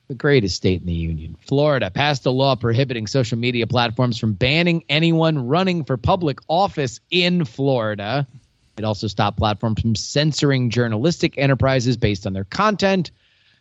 the 0.07 0.15
greatest 0.15 0.55
state 0.55 0.81
in 0.81 0.87
the 0.87 0.93
union, 0.93 1.37
Florida 1.47 1.91
passed 1.91 2.25
a 2.25 2.31
law 2.31 2.55
prohibiting 2.55 3.07
social 3.07 3.37
media 3.37 3.67
platforms 3.67 4.17
from 4.17 4.33
banning 4.33 4.83
anyone 4.89 5.47
running 5.47 5.85
for 5.85 5.97
public 5.97 6.39
office 6.47 6.99
in 7.11 7.45
Florida. 7.45 8.27
It 8.77 8.83
also 8.83 9.07
stopped 9.07 9.37
platforms 9.37 9.81
from 9.81 9.95
censoring 9.95 10.69
journalistic 10.69 11.37
enterprises 11.37 11.97
based 11.97 12.25
on 12.25 12.33
their 12.33 12.45
content. 12.45 13.11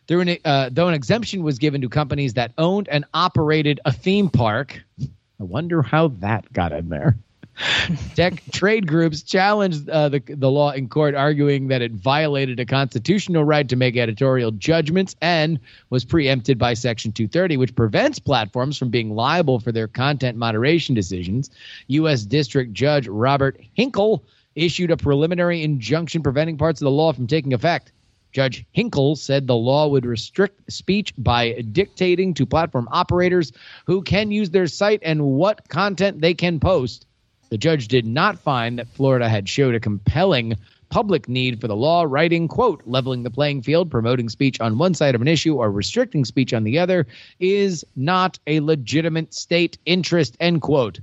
There, 0.07 0.37
uh, 0.43 0.69
though 0.71 0.87
an 0.87 0.93
exemption 0.93 1.43
was 1.43 1.59
given 1.59 1.81
to 1.81 1.89
companies 1.89 2.33
that 2.33 2.51
owned 2.57 2.89
and 2.89 3.05
operated 3.13 3.79
a 3.85 3.91
theme 3.91 4.29
park. 4.29 4.83
I 4.99 5.43
wonder 5.43 5.81
how 5.81 6.09
that 6.19 6.51
got 6.51 6.73
in 6.73 6.89
there. 6.89 7.17
Tech 8.15 8.41
trade 8.51 8.87
groups 8.87 9.21
challenged 9.21 9.87
uh, 9.87 10.09
the 10.09 10.23
the 10.27 10.49
law 10.49 10.71
in 10.71 10.89
court, 10.89 11.13
arguing 11.13 11.67
that 11.67 11.83
it 11.83 11.91
violated 11.91 12.59
a 12.59 12.65
constitutional 12.65 13.43
right 13.43 13.67
to 13.69 13.75
make 13.75 13.95
editorial 13.95 14.51
judgments 14.51 15.15
and 15.21 15.59
was 15.89 16.03
preempted 16.03 16.57
by 16.57 16.73
Section 16.73 17.11
230, 17.11 17.57
which 17.57 17.75
prevents 17.75 18.17
platforms 18.17 18.77
from 18.77 18.89
being 18.89 19.13
liable 19.13 19.59
for 19.59 19.71
their 19.71 19.87
content 19.87 20.37
moderation 20.37 20.95
decisions. 20.95 21.51
U.S. 21.87 22.23
District 22.23 22.73
Judge 22.73 23.07
Robert 23.07 23.59
Hinkle 23.73 24.23
issued 24.55 24.91
a 24.91 24.97
preliminary 24.97 25.63
injunction 25.63 26.23
preventing 26.23 26.57
parts 26.57 26.81
of 26.81 26.85
the 26.85 26.91
law 26.91 27.13
from 27.13 27.27
taking 27.27 27.53
effect. 27.53 27.91
Judge 28.33 28.65
Hinkle 28.71 29.15
said 29.15 29.45
the 29.45 29.55
law 29.55 29.87
would 29.87 30.05
restrict 30.05 30.71
speech 30.71 31.13
by 31.17 31.61
dictating 31.71 32.33
to 32.33 32.45
platform 32.45 32.87
operators 32.91 33.51
who 33.85 34.01
can 34.01 34.31
use 34.31 34.49
their 34.49 34.67
site 34.67 34.99
and 35.03 35.23
what 35.23 35.69
content 35.69 36.19
they 36.19 36.33
can 36.33 36.59
post. 36.59 37.05
The 37.49 37.57
judge 37.59 37.87
did 37.87 38.07
not 38.07 38.39
find 38.39 38.79
that 38.79 38.87
Florida 38.87 39.29
had 39.29 39.47
showed 39.47 39.75
a 39.75 39.79
compelling 39.79 40.55
public 40.89 41.29
need 41.29 41.61
for 41.61 41.67
the 41.67 41.75
law, 41.75 42.03
writing, 42.03 42.47
quote, 42.47 42.81
leveling 42.85 43.21
the 43.21 43.29
playing 43.29 43.61
field, 43.61 43.91
promoting 43.91 44.29
speech 44.29 44.59
on 44.59 44.77
one 44.77 44.95
side 44.95 45.13
of 45.13 45.21
an 45.21 45.27
issue 45.27 45.55
or 45.55 45.71
restricting 45.71 46.25
speech 46.25 46.53
on 46.53 46.63
the 46.63 46.79
other 46.79 47.05
is 47.39 47.85
not 47.95 48.39
a 48.47 48.59
legitimate 48.59 49.33
state 49.33 49.77
interest, 49.85 50.35
end 50.39 50.61
quote. 50.61 50.99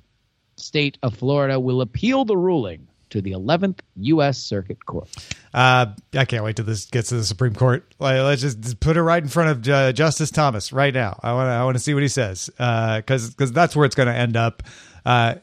State 0.56 0.98
of 1.02 1.16
Florida 1.16 1.58
will 1.58 1.80
appeal 1.80 2.24
the 2.24 2.36
ruling 2.36 2.86
to 3.10 3.20
the 3.20 3.32
11th 3.32 3.80
U.S. 3.96 4.38
Circuit 4.38 4.84
Court. 4.86 5.08
Uh, 5.52 5.86
I 6.14 6.24
can't 6.24 6.44
wait 6.44 6.56
till 6.56 6.64
this 6.64 6.86
gets 6.86 7.10
to 7.10 7.16
the 7.16 7.24
Supreme 7.24 7.54
Court. 7.54 7.84
Let's 7.98 8.42
just 8.42 8.80
put 8.80 8.96
it 8.96 9.02
right 9.02 9.22
in 9.22 9.28
front 9.28 9.50
of 9.50 9.68
uh, 9.68 9.92
Justice 9.92 10.30
Thomas 10.30 10.72
right 10.72 10.94
now. 10.94 11.18
I 11.22 11.32
want 11.34 11.48
to 11.48 11.52
I 11.52 11.64
want 11.64 11.76
to 11.76 11.82
see 11.82 11.94
what 11.94 12.02
he 12.02 12.08
says 12.08 12.46
because 12.48 13.28
uh, 13.28 13.30
because 13.30 13.52
that's 13.52 13.76
where 13.76 13.84
it's 13.84 13.94
going 13.94 14.08
to 14.08 14.14
end 14.14 14.36
up. 14.36 14.62
Uh, 15.04 15.36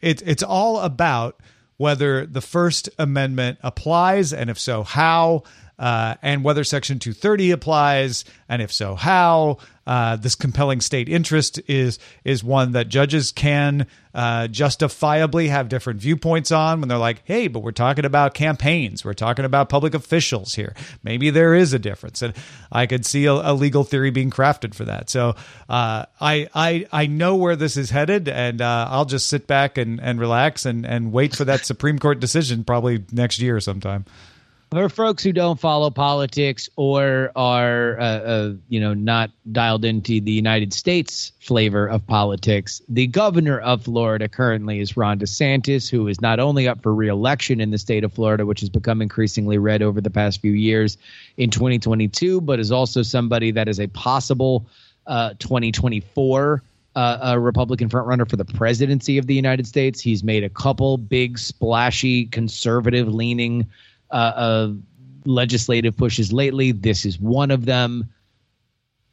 it, 0.00 0.22
it's 0.26 0.42
all 0.42 0.80
about 0.80 1.40
whether 1.76 2.26
the 2.26 2.40
First 2.40 2.90
Amendment 2.98 3.58
applies, 3.62 4.32
and 4.32 4.50
if 4.50 4.58
so, 4.58 4.82
how 4.82 5.44
uh, 5.80 6.14
and 6.20 6.44
whether 6.44 6.62
Section 6.62 6.98
230 6.98 7.50
applies, 7.50 8.24
and 8.48 8.62
if 8.62 8.72
so, 8.72 8.94
how. 8.94 9.58
Uh, 9.86 10.14
this 10.14 10.36
compelling 10.36 10.80
state 10.80 11.08
interest 11.08 11.58
is 11.66 11.98
is 12.22 12.44
one 12.44 12.72
that 12.72 12.88
judges 12.88 13.32
can 13.32 13.88
uh, 14.14 14.46
justifiably 14.46 15.48
have 15.48 15.68
different 15.68 15.98
viewpoints 15.98 16.52
on 16.52 16.78
when 16.78 16.88
they're 16.88 16.98
like, 16.98 17.22
"Hey, 17.24 17.48
but 17.48 17.60
we're 17.60 17.72
talking 17.72 18.04
about 18.04 18.34
campaigns, 18.34 19.04
we're 19.04 19.14
talking 19.14 19.44
about 19.44 19.68
public 19.68 19.94
officials 19.94 20.54
here. 20.54 20.76
Maybe 21.02 21.30
there 21.30 21.54
is 21.54 21.72
a 21.72 21.78
difference." 21.78 22.22
And 22.22 22.34
I 22.70 22.86
could 22.86 23.04
see 23.04 23.24
a, 23.24 23.32
a 23.32 23.54
legal 23.54 23.82
theory 23.82 24.10
being 24.10 24.30
crafted 24.30 24.74
for 24.74 24.84
that. 24.84 25.10
So 25.10 25.30
uh, 25.68 26.04
I 26.20 26.48
I 26.54 26.86
I 26.92 27.06
know 27.06 27.34
where 27.34 27.56
this 27.56 27.76
is 27.76 27.90
headed, 27.90 28.28
and 28.28 28.60
uh, 28.60 28.86
I'll 28.90 29.06
just 29.06 29.26
sit 29.26 29.48
back 29.48 29.76
and 29.76 29.98
and 30.00 30.20
relax 30.20 30.66
and 30.66 30.86
and 30.86 31.10
wait 31.10 31.34
for 31.34 31.46
that 31.46 31.66
Supreme 31.66 31.98
Court 31.98 32.20
decision 32.20 32.62
probably 32.62 33.02
next 33.10 33.40
year 33.40 33.58
sometime 33.58 34.04
for 34.70 34.88
folks 34.88 35.24
who 35.24 35.32
don't 35.32 35.58
follow 35.58 35.90
politics 35.90 36.68
or 36.76 37.32
are 37.34 37.98
uh, 37.98 38.02
uh, 38.02 38.52
you 38.68 38.78
know 38.78 38.94
not 38.94 39.30
dialed 39.50 39.84
into 39.84 40.20
the 40.20 40.30
United 40.30 40.72
States 40.72 41.32
flavor 41.40 41.88
of 41.88 42.06
politics, 42.06 42.80
the 42.88 43.08
governor 43.08 43.58
of 43.58 43.82
Florida 43.82 44.28
currently 44.28 44.78
is 44.78 44.96
Ron 44.96 45.18
DeSantis, 45.18 45.90
who 45.90 46.06
is 46.06 46.20
not 46.20 46.38
only 46.38 46.68
up 46.68 46.82
for 46.82 46.94
re-election 46.94 47.60
in 47.60 47.70
the 47.70 47.78
state 47.78 48.04
of 48.04 48.12
Florida, 48.12 48.46
which 48.46 48.60
has 48.60 48.68
become 48.68 49.02
increasingly 49.02 49.58
red 49.58 49.82
over 49.82 50.00
the 50.00 50.10
past 50.10 50.40
few 50.40 50.52
years 50.52 50.96
in 51.36 51.50
2022, 51.50 52.40
but 52.40 52.60
is 52.60 52.70
also 52.70 53.02
somebody 53.02 53.50
that 53.50 53.68
is 53.68 53.80
a 53.80 53.88
possible 53.88 54.64
uh, 55.08 55.34
2024 55.40 56.62
uh, 56.96 57.18
a 57.22 57.38
Republican 57.38 57.88
frontrunner 57.88 58.28
for 58.28 58.36
the 58.36 58.44
presidency 58.44 59.16
of 59.16 59.26
the 59.26 59.34
United 59.34 59.66
States. 59.66 60.00
He's 60.00 60.24
made 60.24 60.42
a 60.42 60.48
couple 60.48 60.96
big, 60.96 61.38
splashy, 61.38 62.26
conservative 62.26 63.06
leaning 63.06 63.66
uh, 64.10 64.14
uh, 64.14 64.72
legislative 65.24 65.96
pushes 65.96 66.32
lately. 66.32 66.72
This 66.72 67.04
is 67.04 67.18
one 67.18 67.50
of 67.50 67.64
them. 67.64 68.10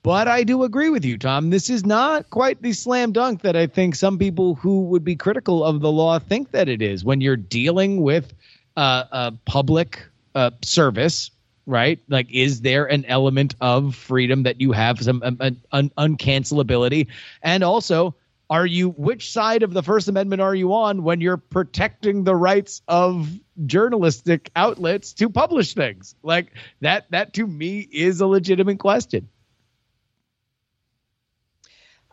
But 0.03 0.27
I 0.27 0.43
do 0.43 0.63
agree 0.63 0.89
with 0.89 1.03
you, 1.03 1.17
Tom. 1.17 1.49
This 1.49 1.69
is 1.69 1.85
not 1.85 2.29
quite 2.29 2.61
the 2.61 2.71
slam 2.71 3.11
dunk 3.11 3.41
that 3.41 3.57
I 3.57 3.67
think 3.67 3.95
some 3.95 4.17
people 4.17 4.55
who 4.55 4.83
would 4.85 5.03
be 5.03 5.15
critical 5.15 5.65
of 5.65 5.81
the 5.81 5.91
law 5.91 6.17
think 6.17 6.51
that 6.51 6.69
it 6.69 6.81
is. 6.81 7.03
When 7.03 7.19
you're 7.19 7.35
dealing 7.35 8.01
with 8.01 8.33
uh, 8.77 9.03
a 9.11 9.33
public 9.45 10.05
uh, 10.33 10.51
service, 10.61 11.31
right? 11.65 11.99
Like, 12.07 12.31
is 12.31 12.61
there 12.61 12.85
an 12.85 13.03
element 13.05 13.55
of 13.59 13.95
freedom 13.95 14.43
that 14.43 14.61
you 14.61 14.71
have 14.71 15.01
some 15.01 15.21
um, 15.23 15.59
un- 15.71 15.91
uncancelability? 15.97 17.07
And 17.43 17.63
also, 17.63 18.15
are 18.49 18.65
you 18.65 18.89
which 18.89 19.31
side 19.31 19.63
of 19.63 19.73
the 19.73 19.83
First 19.83 20.07
Amendment 20.07 20.41
are 20.41 20.55
you 20.55 20.73
on 20.73 21.03
when 21.03 21.21
you're 21.21 21.37
protecting 21.37 22.23
the 22.23 22.35
rights 22.35 22.81
of 22.87 23.29
journalistic 23.65 24.51
outlets 24.55 25.13
to 25.13 25.29
publish 25.29 25.73
things? 25.73 26.15
Like 26.23 26.53
that 26.81 27.07
that 27.11 27.33
to 27.33 27.45
me 27.45 27.79
is 27.79 28.21
a 28.21 28.27
legitimate 28.27 28.79
question. 28.79 29.29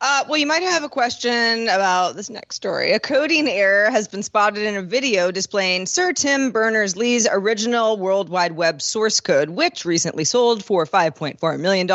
Uh, 0.07 0.23
well, 0.29 0.37
you 0.37 0.47
might 0.47 0.63
have 0.63 0.83
a 0.83 0.89
question 0.89 1.63
about 1.63 2.15
this 2.15 2.29
next 2.29 2.57
story. 2.57 2.93
A 2.93 3.01
coding 3.01 3.49
error 3.49 3.91
has 3.91 4.07
been 4.07 4.23
spotted 4.23 4.63
in 4.63 4.77
a 4.77 4.83
video 4.83 5.31
displaying 5.31 5.87
Sir 5.87 6.13
Tim 6.13 6.51
Berners 6.51 6.95
Lee's 6.95 7.27
original 7.31 7.97
World 7.97 8.29
Wide 8.29 8.53
Web 8.53 8.83
source 8.83 9.21
code, 9.21 9.49
which 9.49 9.87
recently 9.87 10.25
sold 10.25 10.63
for 10.63 10.85
$5.4 10.85 11.59
million 11.59 11.89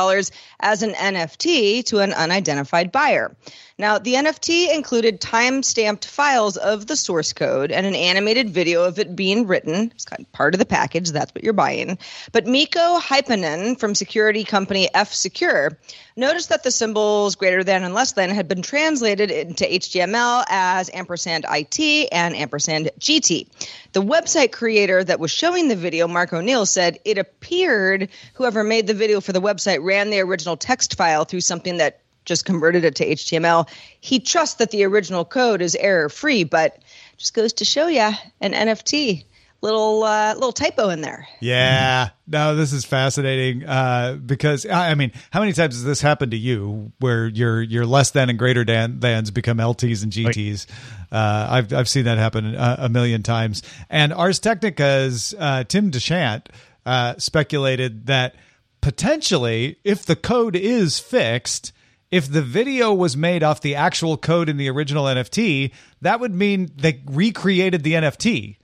as 0.60 0.82
an 0.82 0.94
NFT 0.94 1.86
to 1.86 2.00
an 2.00 2.14
unidentified 2.14 2.92
buyer. 2.92 3.36
Now, 3.80 3.98
the 3.98 4.16
NFT 4.16 4.76
included 4.76 5.22
time 5.22 5.64
stamped 5.64 6.06
files 6.06 6.58
of 6.58 6.86
the 6.86 6.98
source 6.98 7.32
code 7.32 7.72
and 7.72 7.86
an 7.86 7.96
animated 7.96 8.50
video 8.50 8.84
of 8.84 9.00
it 9.00 9.16
being 9.16 9.48
written. 9.48 9.94
It's 9.96 10.04
kind 10.04 10.20
of 10.20 10.30
part 10.34 10.54
of 10.54 10.60
the 10.60 10.66
package. 10.66 11.12
That's 11.12 11.34
what 11.34 11.46
you're 11.46 11.54
buying. 11.54 11.98
But 12.34 12.46
Mikko 12.46 13.00
Hyppönen 13.00 13.80
from 13.80 13.96
security 13.96 14.44
company 14.44 14.90
F 14.94 15.14
Secure 15.14 15.80
noticed 16.18 16.50
that 16.50 16.64
the 16.64 16.72
symbols 16.72 17.38
greater 17.38 17.64
than 17.64 17.84
and 17.84 17.94
less 17.94 18.12
than 18.12 18.32
had 18.32 18.50
been 18.50 18.62
translated 18.62 19.32
into 19.32 19.64
HTML 19.64 20.44
as 20.50 20.90
ampersand 20.94 21.46
LT 21.50 22.10
and 22.12 22.36
ampersand 22.36 22.92
GT. 23.00 23.48
The 23.94 24.02
website 24.02 24.52
creator 24.52 25.02
that 25.06 25.22
was 25.22 25.32
showing 25.32 25.70
the 25.70 25.78
video, 25.78 26.10
Mark 26.10 26.34
O'Neill, 26.34 26.66
said 26.66 27.00
it 27.06 27.18
appeared 27.18 28.10
whoever 28.34 28.62
made 28.62 28.88
the 28.88 28.94
video 28.94 29.22
for 29.22 29.32
the 29.32 29.40
website 29.40 29.82
ran 29.82 30.10
the 30.10 30.20
original 30.20 30.58
text 30.58 30.98
file 30.98 31.24
through 31.24 31.40
something 31.40 31.78
that 31.78 32.02
just 32.30 32.46
converted 32.46 32.86
it 32.86 32.96
to 32.96 33.06
HTML. 33.06 33.68
He 34.00 34.22
trusts 34.22 34.56
that 34.56 34.72
the 34.72 34.86
original 34.86 35.26
code 35.26 35.62
is 35.62 35.76
error 35.76 36.08
free, 36.08 36.46
but 36.46 36.82
just 37.18 37.34
goes 37.34 37.52
to 37.54 37.66
show 37.66 37.88
you 37.88 38.10
an 38.40 38.54
NFT 38.54 39.26
little 39.62 40.04
uh, 40.04 40.34
little 40.36 40.54
typo 40.54 40.90
in 40.90 41.02
there. 41.02 41.28
Yeah, 41.42 42.10
no, 42.28 42.56
this 42.56 42.72
is 42.72 42.86
fascinating 42.86 43.66
uh, 43.66 44.18
because 44.26 44.66
I 44.66 44.96
mean, 44.96 45.12
how 45.32 45.42
many 45.42 45.54
times 45.54 45.76
has 45.76 45.84
this 45.84 46.02
happened 46.02 46.32
to 46.32 46.38
you 46.38 46.92
where 47.00 47.28
your 47.28 47.62
your 47.62 47.86
less 47.86 48.12
than 48.12 48.30
and 48.30 48.40
greater 48.40 48.64
than 48.64 49.00
thans 49.00 49.32
become 49.32 49.58
LTs 49.58 50.04
and 50.04 50.12
GTs? 50.12 50.66
Uh, 51.12 51.48
I've 51.50 51.74
I've 51.74 51.90
seen 51.90 52.06
that 52.06 52.18
happen 52.18 52.56
a, 52.56 52.76
a 52.82 52.90
million 52.90 53.24
times. 53.24 53.64
And 53.90 54.14
Ars 54.14 54.40
Technica's 54.40 55.36
uh, 55.38 55.64
Tim 55.66 55.90
De 55.90 56.00
Chant 56.00 56.48
uh, 56.86 57.16
speculated 57.18 58.06
that 58.06 58.36
potentially, 58.82 59.78
if 59.84 60.06
the 60.06 60.16
code 60.16 60.56
is 60.56 61.00
fixed 61.00 61.74
if 62.12 62.32
the 62.32 62.42
video 62.42 62.94
was 62.94 63.16
made 63.16 63.44
off 63.44 63.62
the 63.62 63.76
actual 63.76 64.18
code 64.18 64.50
in 64.50 64.58
the 64.58 64.70
original 64.70 65.06
NFT, 65.06 65.72
that 66.02 66.20
would 66.20 66.34
mean 66.34 66.72
they 66.76 67.02
recreated 67.06 67.84
the 67.84 67.94
NFT. 67.94 68.58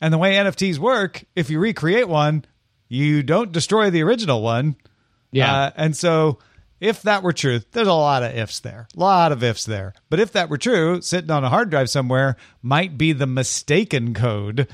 And 0.00 0.12
the 0.12 0.18
way 0.18 0.34
NFTs 0.34 0.78
work, 0.78 1.24
if 1.36 1.50
you 1.50 1.60
recreate 1.60 2.08
one, 2.08 2.44
you 2.88 3.22
don't 3.22 3.52
destroy 3.52 3.90
the 3.90 4.02
original 4.02 4.42
one. 4.42 4.76
Yeah. 5.30 5.54
Uh, 5.54 5.70
and 5.76 5.96
so 5.96 6.38
if 6.80 7.02
that 7.02 7.22
were 7.22 7.32
true, 7.32 7.60
there's 7.70 7.86
a 7.86 7.92
lot 7.92 8.22
of 8.22 8.36
ifs 8.36 8.60
there. 8.60 8.88
A 8.96 9.00
lot 9.00 9.32
of 9.32 9.44
ifs 9.44 9.64
there. 9.64 9.94
But 10.10 10.18
if 10.18 10.32
that 10.32 10.48
were 10.48 10.58
true, 10.58 11.00
sitting 11.00 11.30
on 11.30 11.44
a 11.44 11.48
hard 11.48 11.70
drive 11.70 11.88
somewhere 11.88 12.36
might 12.60 12.98
be 12.98 13.12
the 13.12 13.26
mistaken 13.26 14.14
code, 14.14 14.66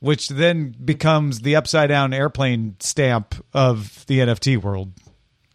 which 0.00 0.28
then 0.28 0.74
becomes 0.82 1.40
the 1.40 1.54
upside 1.56 1.90
down 1.90 2.14
airplane 2.14 2.76
stamp 2.80 3.34
of 3.52 4.06
the 4.06 4.20
NFT 4.20 4.56
world. 4.62 4.92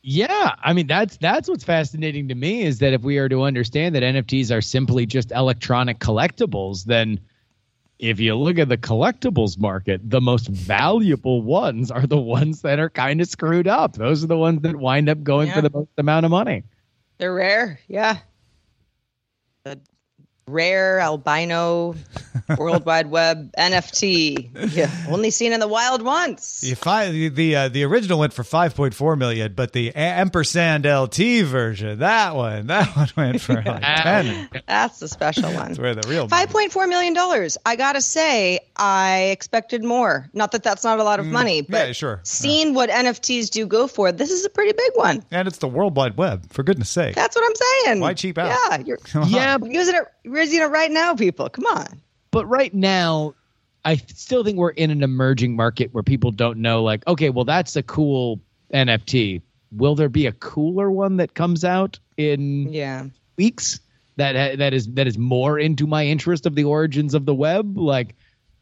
Yeah, 0.09 0.55
I 0.63 0.71
mean 0.71 0.87
that's 0.87 1.17
that's 1.17 1.49
what's 1.49 1.65
fascinating 1.65 2.29
to 2.29 2.35
me 2.35 2.61
is 2.61 2.79
that 2.79 2.93
if 2.93 3.01
we 3.01 3.17
are 3.17 3.27
to 3.27 3.43
understand 3.43 3.93
that 3.93 4.03
NFTs 4.03 4.55
are 4.55 4.61
simply 4.61 5.05
just 5.05 5.33
electronic 5.33 5.99
collectibles, 5.99 6.85
then 6.85 7.19
if 7.99 8.17
you 8.21 8.33
look 8.35 8.57
at 8.57 8.69
the 8.69 8.77
collectibles 8.77 9.59
market, 9.59 10.09
the 10.09 10.21
most 10.21 10.47
valuable 10.47 11.41
ones 11.41 11.91
are 11.91 12.07
the 12.07 12.15
ones 12.15 12.61
that 12.61 12.79
are 12.79 12.89
kind 12.89 13.19
of 13.19 13.27
screwed 13.27 13.67
up. 13.67 13.97
Those 13.97 14.23
are 14.23 14.27
the 14.27 14.37
ones 14.37 14.61
that 14.61 14.77
wind 14.77 15.09
up 15.09 15.23
going 15.23 15.49
yeah. 15.49 15.55
for 15.55 15.61
the 15.61 15.71
most 15.71 15.89
amount 15.97 16.23
of 16.23 16.31
money. 16.31 16.63
They're 17.17 17.33
rare, 17.33 17.81
yeah. 17.89 18.19
The 19.65 19.77
rare 20.47 21.01
albino 21.01 21.95
World 22.57 22.85
Wide 22.85 23.07
Web 23.07 23.51
NFT. 23.57 24.73
Yeah, 24.75 24.89
only 25.09 25.31
seen 25.31 25.53
in 25.53 25.59
the 25.59 25.67
wild 25.67 26.01
once. 26.01 26.63
You 26.63 26.75
find 26.75 27.13
the 27.13 27.29
the, 27.29 27.55
uh, 27.55 27.69
the 27.69 27.83
original 27.83 28.19
went 28.19 28.33
for 28.33 28.43
5.4 28.43 29.17
million, 29.17 29.53
but 29.53 29.73
the 29.73 29.93
ampersand 29.95 30.85
LT 30.85 31.43
version, 31.45 31.99
that 31.99 32.35
one, 32.35 32.67
that 32.67 32.95
one 32.95 33.09
went 33.15 33.41
for 33.41 33.53
like 33.55 33.81
10. 34.03 34.49
That's 34.67 34.99
the 34.99 35.07
special 35.07 35.51
one. 35.53 35.67
That's 35.69 35.79
where 35.79 35.95
the 35.95 36.07
real 36.07 36.27
Five 36.27 36.49
point 36.49 36.71
four 36.71 36.87
million 36.87 37.13
dollars. 37.13 37.57
I 37.65 37.75
gotta 37.75 38.01
say, 38.01 38.59
I 38.75 39.29
expected 39.31 39.83
more. 39.83 40.29
Not 40.33 40.51
that 40.51 40.63
that's 40.63 40.83
not 40.83 40.99
a 40.99 41.03
lot 41.03 41.19
of 41.19 41.25
money, 41.25 41.61
but 41.61 41.77
Mm, 41.77 41.87
yeah, 41.87 41.91
sure. 41.93 42.19
seeing 42.23 42.73
what 42.73 42.89
NFTs 42.89 43.49
do 43.49 43.65
go 43.67 43.87
for, 43.87 44.11
this 44.11 44.31
is 44.31 44.45
a 44.45 44.49
pretty 44.49 44.73
big 44.73 44.91
one. 44.95 45.23
and 45.31 45.47
it's 45.47 45.57
the 45.59 45.67
World 45.67 45.95
Wide 45.95 46.17
Web, 46.17 46.51
for 46.51 46.63
goodness 46.63 46.89
sake. 46.89 47.15
That's 47.15 47.35
what 47.35 47.45
I'm 47.45 47.55
saying. 47.85 47.99
Why 48.01 48.13
cheap 48.13 48.37
out? 48.37 48.47
Yeah, 48.69 48.77
you're 48.85 48.99
Yeah, 49.27 49.57
you're 49.61 49.71
using 49.71 49.95
it. 49.95 50.03
You're 50.23 50.37
using 50.39 50.61
it 50.61 50.65
right 50.65 50.91
now, 50.91 51.15
people. 51.15 51.49
Come 51.49 51.65
on. 51.65 52.01
But 52.37 52.45
right 52.47 52.71
now 52.71 53.33
i 53.83 53.95
still 53.95 54.43
think 54.43 54.57
we're 54.57 54.69
in 54.69 54.91
an 54.91 55.01
emerging 55.01 55.55
market 55.55 55.91
where 55.91 56.03
people 56.03 56.29
don't 56.29 56.59
know 56.59 56.83
like 56.83 57.05
okay 57.07 57.31
well 57.31 57.45
that's 57.45 57.75
a 57.75 57.81
cool 57.81 58.39
nft 58.71 59.41
will 59.71 59.95
there 59.95 60.07
be 60.07 60.27
a 60.27 60.31
cooler 60.33 60.91
one 60.91 61.17
that 61.17 61.33
comes 61.33 61.65
out 61.65 61.97
in 62.15 62.71
Yeah. 62.71 63.05
weeks 63.37 63.79
that 64.17 64.59
that 64.59 64.71
is 64.75 64.85
that 64.93 65.07
is 65.07 65.17
more 65.17 65.57
into 65.57 65.87
my 65.87 66.05
interest 66.05 66.45
of 66.45 66.53
the 66.53 66.63
origins 66.65 67.15
of 67.15 67.25
the 67.25 67.33
web 67.33 67.75
like 67.75 68.13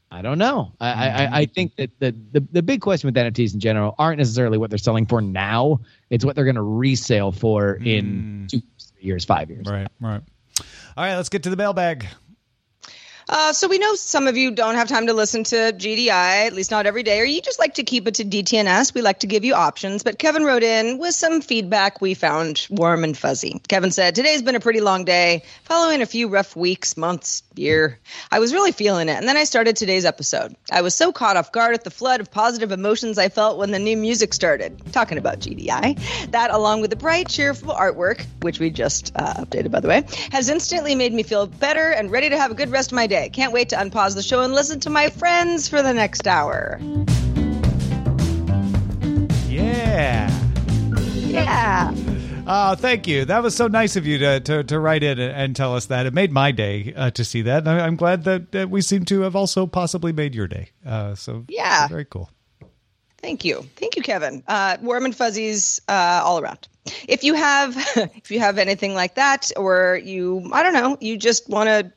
i 0.10 0.22
don't 0.22 0.38
know 0.38 0.72
i 0.80 1.10
i, 1.10 1.40
I 1.42 1.46
think 1.46 1.76
that 1.76 1.92
the, 2.00 2.16
the 2.32 2.48
the 2.54 2.64
big 2.64 2.80
question 2.80 3.08
with 3.10 3.16
nfts 3.16 3.54
in 3.54 3.60
general 3.60 3.94
aren't 4.00 4.20
necessarily 4.20 4.58
what 4.58 4.70
they're 4.70 4.78
selling 4.78 5.06
for 5.06 5.20
now 5.20 5.82
it's 6.10 6.24
what 6.24 6.38
they're 6.38 6.46
going 6.46 6.56
to 6.56 6.62
resale 6.62 7.34
for 7.34 7.74
in 7.74 8.46
mm. 8.46 8.50
two 8.50 8.62
three 8.80 9.04
years 9.04 9.26
five 9.26 9.50
years 9.50 9.68
Right, 9.68 9.90
right. 10.00 10.22
All 10.98 11.04
right, 11.04 11.18
let's 11.18 11.28
get 11.28 11.44
to 11.44 11.50
the 11.50 11.58
mailbag. 11.58 12.08
Uh, 13.28 13.54
so 13.54 13.68
we 13.68 13.80
know 13.80 13.96
some 13.96 14.28
of 14.28 14.38
you 14.38 14.52
don't 14.52 14.76
have 14.76 14.88
time 14.88 15.08
to 15.08 15.14
listen 15.14 15.44
to 15.44 15.56
GDI, 15.56 16.48
at 16.48 16.54
least 16.54 16.70
not 16.72 16.86
every 16.86 17.04
day, 17.04 17.20
or 17.20 17.24
you 17.24 17.42
just 17.42 17.60
like 17.60 17.76
to 17.76 17.84
keep 17.84 18.08
it 18.08 18.16
to 18.16 18.24
DTNS. 18.24 18.94
We 18.94 19.02
like 19.02 19.22
to 19.22 19.28
give 19.28 19.44
you 19.44 19.56
options. 19.56 20.04
But 20.04 20.20
Kevin 20.20 20.44
wrote 20.44 20.64
in 20.64 21.00
with 21.00 21.16
some 21.16 21.42
feedback 21.42 22.02
we 22.02 22.14
found 22.14 22.68
warm 22.70 23.04
and 23.04 23.18
fuzzy. 23.18 23.62
Kevin 23.68 23.92
said, 23.92 24.16
Today's 24.16 24.44
been 24.44 24.56
a 24.56 24.60
pretty 24.60 24.82
long 24.82 25.06
day, 25.06 25.44
following 25.64 26.02
a 26.02 26.06
few 26.06 26.28
rough 26.28 26.56
weeks, 26.56 26.98
months, 26.98 27.42
year. 27.56 28.00
I 28.32 28.40
was 28.40 28.54
really 28.54 28.72
feeling 28.72 29.10
it. 29.10 29.18
And 29.18 29.28
then 29.28 29.38
I 29.38 29.46
started 29.46 29.76
today's 29.76 30.06
episode. 30.06 30.56
I 30.72 30.82
was 30.82 30.94
so 30.94 31.12
caught 31.12 31.38
off 31.38 31.52
guard 31.52 31.74
at 31.74 31.84
the 31.84 31.92
flood 31.92 32.20
of 32.20 32.30
positive 32.30 32.72
emotions 32.72 33.18
I 33.18 33.30
felt 33.30 33.58
when 33.58 33.72
the 33.72 33.80
new 33.80 33.98
music 33.98 34.34
started. 34.34 34.80
Talking 34.94 35.18
about 35.18 35.40
GDI. 35.40 36.32
That, 36.32 36.52
along 36.52 36.82
with 36.82 36.90
the 36.90 36.96
bright, 36.96 37.28
cheerful 37.28 37.74
artwork, 37.74 38.26
which 38.42 38.60
we 38.60 38.70
just 38.70 39.12
uh, 39.16 39.34
updated, 39.36 39.72
by 39.72 39.80
the 39.80 39.88
way, 39.88 40.04
has 40.32 40.50
instantly 40.50 40.94
made 40.94 41.14
me 41.14 41.24
feel 41.24 41.48
better 41.48 41.90
and 41.92 42.12
ready 42.12 42.30
to 42.30 42.38
have 42.38 42.52
a 42.52 42.56
good 42.56 42.70
rest 42.70 42.92
of 42.92 42.96
my 42.96 43.08
day. 43.08 43.14
Can't 43.34 43.54
wait 43.54 43.69
to 43.69 43.75
unpause 43.75 44.15
the 44.15 44.21
show 44.23 44.41
and 44.41 44.54
listen 44.54 44.80
to 44.82 44.89
my 44.89 45.10
friends 45.10 45.67
for 45.67 45.82
the 45.82 45.93
next 45.93 46.28
hour. 46.28 46.80
Yeah. 49.47 50.30
Yeah. 51.15 51.93
Oh, 52.47 52.75
thank 52.75 53.08
you. 53.08 53.25
That 53.25 53.41
was 53.41 53.56
so 53.56 53.67
nice 53.67 53.95
of 53.95 54.06
you 54.06 54.19
to, 54.19 54.39
to, 54.41 54.63
to 54.65 54.80
write 54.80 55.01
in 55.04 55.19
and 55.19 55.56
tell 55.56 55.75
us 55.75 55.88
that. 55.88 56.06
It 56.06 56.13
made 56.13 56.32
my 56.32 56.51
day 56.51 56.93
uh, 56.95 57.10
to 57.12 57.25
see 57.25 57.41
that. 57.43 57.60
And 57.67 57.69
I'm 57.82 57.95
glad 57.95 58.23
that, 58.25 58.51
that 58.51 58.69
we 58.69 58.82
seem 58.82 59.06
to 59.06 59.21
have 59.21 59.36
also 59.36 59.65
possibly 59.65 60.13
made 60.13 60.36
your 60.36 60.47
day. 60.47 60.69
Uh, 60.86 61.15
so, 61.15 61.45
Yeah. 61.47 61.88
very 61.88 62.06
cool. 62.06 62.30
Thank 63.17 63.43
you. 63.43 63.67
Thank 63.78 63.95
you, 63.95 64.04
Kevin. 64.04 64.43
Uh, 64.47 64.78
warm 64.82 65.06
and 65.06 65.15
fuzzies 65.15 65.82
uh, 65.88 66.21
all 66.23 66.39
around. 66.39 66.67
If 67.08 67.23
you 67.23 67.34
have 67.34 67.75
if 68.15 68.30
you 68.30 68.39
have 68.39 68.60
anything 68.60 68.93
like 68.93 69.15
that, 69.15 69.51
or 69.58 69.99
you 70.04 70.47
I 70.54 70.62
don't 70.62 70.73
know, 70.73 70.95
you 71.01 71.17
just 71.17 71.49
want 71.49 71.67
to 71.67 71.91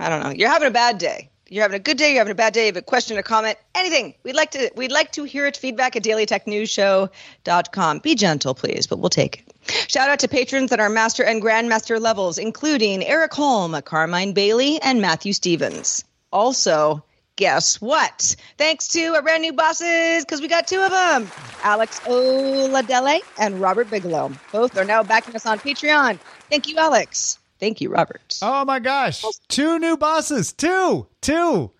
I 0.00 0.08
don't 0.08 0.22
know, 0.22 0.30
you're 0.30 0.48
having 0.48 0.68
a 0.68 0.72
bad 0.72 0.98
day. 0.98 1.28
You're 1.48 1.62
having 1.62 1.76
a 1.76 1.82
good 1.82 1.98
day, 1.98 2.10
you're 2.12 2.20
having 2.20 2.32
a 2.32 2.34
bad 2.34 2.54
day, 2.54 2.62
you 2.62 2.66
have 2.68 2.78
a 2.78 2.82
question, 2.82 3.18
a 3.18 3.22
comment, 3.22 3.58
anything. 3.74 4.14
We'd 4.22 4.34
like 4.34 4.52
to 4.52 4.70
we'd 4.74 4.90
like 4.90 5.12
to 5.12 5.24
hear 5.24 5.46
it 5.46 5.54
feedback 5.54 5.96
at 5.96 6.02
dailytechnewsshow.com. 6.02 7.98
Be 7.98 8.14
gentle, 8.14 8.54
please, 8.54 8.86
but 8.86 9.00
we'll 9.00 9.10
take 9.10 9.44
it. 9.46 9.90
Shout 9.90 10.08
out 10.08 10.20
to 10.20 10.28
patrons 10.28 10.72
at 10.72 10.80
our 10.80 10.88
master 10.88 11.22
and 11.22 11.42
grandmaster 11.42 12.00
levels, 12.00 12.38
including 12.38 13.04
Eric 13.04 13.34
Holm, 13.34 13.78
Carmine 13.82 14.32
Bailey, 14.32 14.80
and 14.80 15.02
Matthew 15.02 15.34
Stevens. 15.34 16.04
Also, 16.32 17.04
guess 17.36 17.80
what? 17.82 18.34
Thanks 18.56 18.88
to 18.88 19.08
our 19.08 19.20
brand 19.20 19.42
new 19.42 19.52
bosses, 19.52 20.24
because 20.24 20.40
we 20.40 20.48
got 20.48 20.66
two 20.66 20.80
of 20.80 20.90
them 20.90 21.30
Alex 21.62 22.00
Oladele 22.00 23.20
and 23.38 23.60
Robert 23.60 23.90
Bigelow. 23.90 24.32
Both 24.52 24.78
are 24.78 24.86
now 24.86 25.02
backing 25.02 25.36
us 25.36 25.44
on 25.44 25.58
Patreon. 25.58 26.18
Thank 26.48 26.66
you, 26.66 26.78
Alex. 26.78 27.38
Thank 27.62 27.80
you, 27.80 27.90
Robert. 27.90 28.38
Oh, 28.42 28.64
my 28.64 28.80
gosh. 28.80 29.24
Two 29.46 29.78
new 29.78 29.96
bosses. 29.96 30.52
Two. 30.52 31.06
Two. 31.20 31.70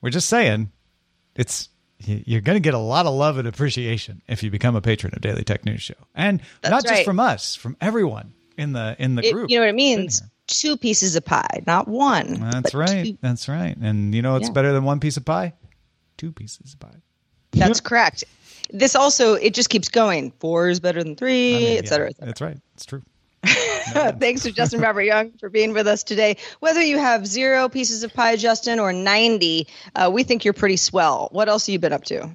We're 0.00 0.08
just 0.08 0.30
saying 0.30 0.72
it's 1.34 1.68
you're 1.98 2.40
going 2.40 2.56
to 2.56 2.60
get 2.60 2.72
a 2.72 2.78
lot 2.78 3.04
of 3.04 3.12
love 3.14 3.36
and 3.36 3.46
appreciation 3.46 4.22
if 4.28 4.42
you 4.42 4.50
become 4.50 4.76
a 4.76 4.80
patron 4.80 5.12
of 5.14 5.20
Daily 5.20 5.44
Tech 5.44 5.66
News 5.66 5.82
Show. 5.82 5.94
And 6.14 6.40
That's 6.62 6.70
not 6.70 6.82
just 6.84 6.94
right. 6.94 7.04
from 7.04 7.20
us, 7.20 7.54
from 7.54 7.76
everyone 7.82 8.32
in 8.56 8.72
the 8.72 8.96
in 8.98 9.14
the 9.14 9.26
It- 9.26 9.32
group. 9.34 9.50
you 9.50 9.58
know 9.58 9.62
what 9.64 9.68
it 9.68 9.74
means? 9.74 10.22
Two 10.46 10.78
pieces 10.78 11.16
of 11.16 11.24
pie, 11.26 11.62
not 11.66 11.86
one. 11.86 12.34
That's 12.50 12.74
right. 12.74 13.04
two. 13.04 13.18
That's 13.20 13.46
right. 13.46 13.76
And 13.76 14.14
you 14.14 14.22
know 14.22 14.36
it's 14.36 14.46
Yeah. 14.48 14.52
better 14.54 14.72
than 14.72 14.84
one 14.84 15.00
piece 15.00 15.18
of 15.18 15.26
pie? 15.26 15.52
Two 16.16 16.32
pieces 16.32 16.72
of 16.72 16.80
pie. 16.80 16.96
That's 17.50 17.80
correct. 17.82 18.24
This 18.70 18.96
also 18.96 19.34
it 19.34 19.52
just 19.52 19.68
keeps 19.68 19.88
going. 19.90 20.32
Four 20.40 20.70
is 20.70 20.80
better 20.80 21.02
than 21.04 21.14
three, 21.14 21.54
I 21.54 21.58
mean, 21.58 21.78
et 21.78 21.84
yeah, 21.84 21.90
cetera, 21.90 22.08
et 22.08 22.16
cetera. 22.16 22.26
That's 22.26 22.40
right. 22.40 22.58
It's 22.74 22.86
true. 22.86 23.02
Thanks 24.20 24.42
to 24.42 24.52
Justin 24.52 24.80
Robert 24.80 25.02
Young 25.02 25.32
for 25.38 25.48
being 25.48 25.72
with 25.72 25.86
us 25.86 26.02
today. 26.02 26.36
Whether 26.60 26.82
you 26.82 26.98
have 26.98 27.26
zero 27.26 27.68
pieces 27.68 28.02
of 28.02 28.12
pie, 28.12 28.36
Justin, 28.36 28.78
or 28.78 28.92
90, 28.92 29.66
uh, 29.94 30.10
we 30.12 30.22
think 30.22 30.44
you're 30.44 30.54
pretty 30.54 30.76
swell. 30.76 31.28
What 31.32 31.48
else 31.48 31.66
have 31.66 31.72
you 31.72 31.78
been 31.78 31.92
up 31.92 32.04
to? 32.04 32.30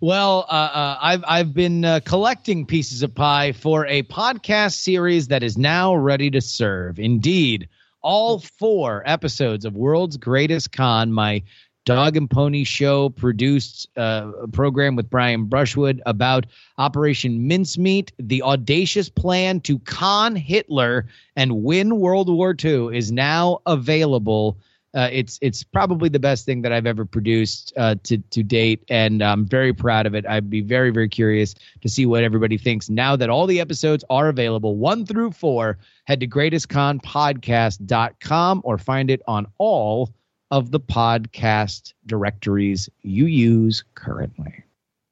Well, 0.00 0.46
uh, 0.48 0.52
uh, 0.52 0.98
I've 1.00 1.24
I've 1.26 1.54
been 1.54 1.84
uh, 1.84 2.00
collecting 2.04 2.64
pieces 2.64 3.02
of 3.02 3.14
pie 3.14 3.52
for 3.52 3.86
a 3.86 4.02
podcast 4.04 4.74
series 4.74 5.28
that 5.28 5.42
is 5.42 5.58
now 5.58 5.94
ready 5.94 6.30
to 6.30 6.40
serve. 6.40 6.98
Indeed, 6.98 7.68
all 8.00 8.38
four 8.38 9.02
episodes 9.04 9.64
of 9.64 9.74
World's 9.74 10.16
Greatest 10.16 10.72
Con, 10.72 11.12
my 11.12 11.42
dog 11.88 12.16
and 12.18 12.30
pony 12.30 12.64
show 12.64 13.08
produced 13.08 13.88
uh, 13.96 14.30
a 14.42 14.48
program 14.48 14.94
with 14.94 15.08
Brian 15.08 15.46
Brushwood 15.46 16.02
about 16.04 16.44
Operation 16.76 17.48
Mincemeat. 17.48 18.12
The 18.18 18.42
audacious 18.42 19.08
plan 19.08 19.60
to 19.60 19.78
con 19.78 20.36
Hitler 20.36 21.06
and 21.34 21.64
win 21.64 21.98
World 21.98 22.28
War 22.28 22.54
II 22.62 22.94
is 22.94 23.10
now 23.10 23.60
available. 23.64 24.58
Uh, 24.92 25.08
it's 25.10 25.38
it's 25.40 25.64
probably 25.64 26.10
the 26.10 26.18
best 26.18 26.44
thing 26.44 26.60
that 26.60 26.72
I've 26.72 26.84
ever 26.84 27.06
produced 27.06 27.72
uh, 27.78 27.94
to 28.02 28.18
to 28.18 28.42
date, 28.42 28.84
and 28.90 29.22
I'm 29.22 29.46
very 29.46 29.72
proud 29.72 30.04
of 30.04 30.14
it. 30.14 30.26
I'd 30.26 30.50
be 30.50 30.60
very 30.60 30.90
very 30.90 31.08
curious 31.08 31.54
to 31.80 31.88
see 31.88 32.04
what 32.04 32.22
everybody 32.22 32.58
thinks 32.58 32.90
now 32.90 33.16
that 33.16 33.30
all 33.30 33.46
the 33.46 33.60
episodes 33.60 34.04
are 34.10 34.28
available, 34.28 34.76
one 34.76 35.06
through 35.06 35.30
four. 35.30 35.78
Head 36.04 36.20
to 36.20 36.26
greatestconpodcast.com 36.26 38.60
or 38.64 38.76
find 38.76 39.10
it 39.10 39.22
on 39.26 39.46
all 39.56 40.12
of 40.50 40.70
the 40.70 40.80
podcast 40.80 41.92
directories 42.06 42.88
you 43.02 43.26
use 43.26 43.84
currently. 43.94 44.64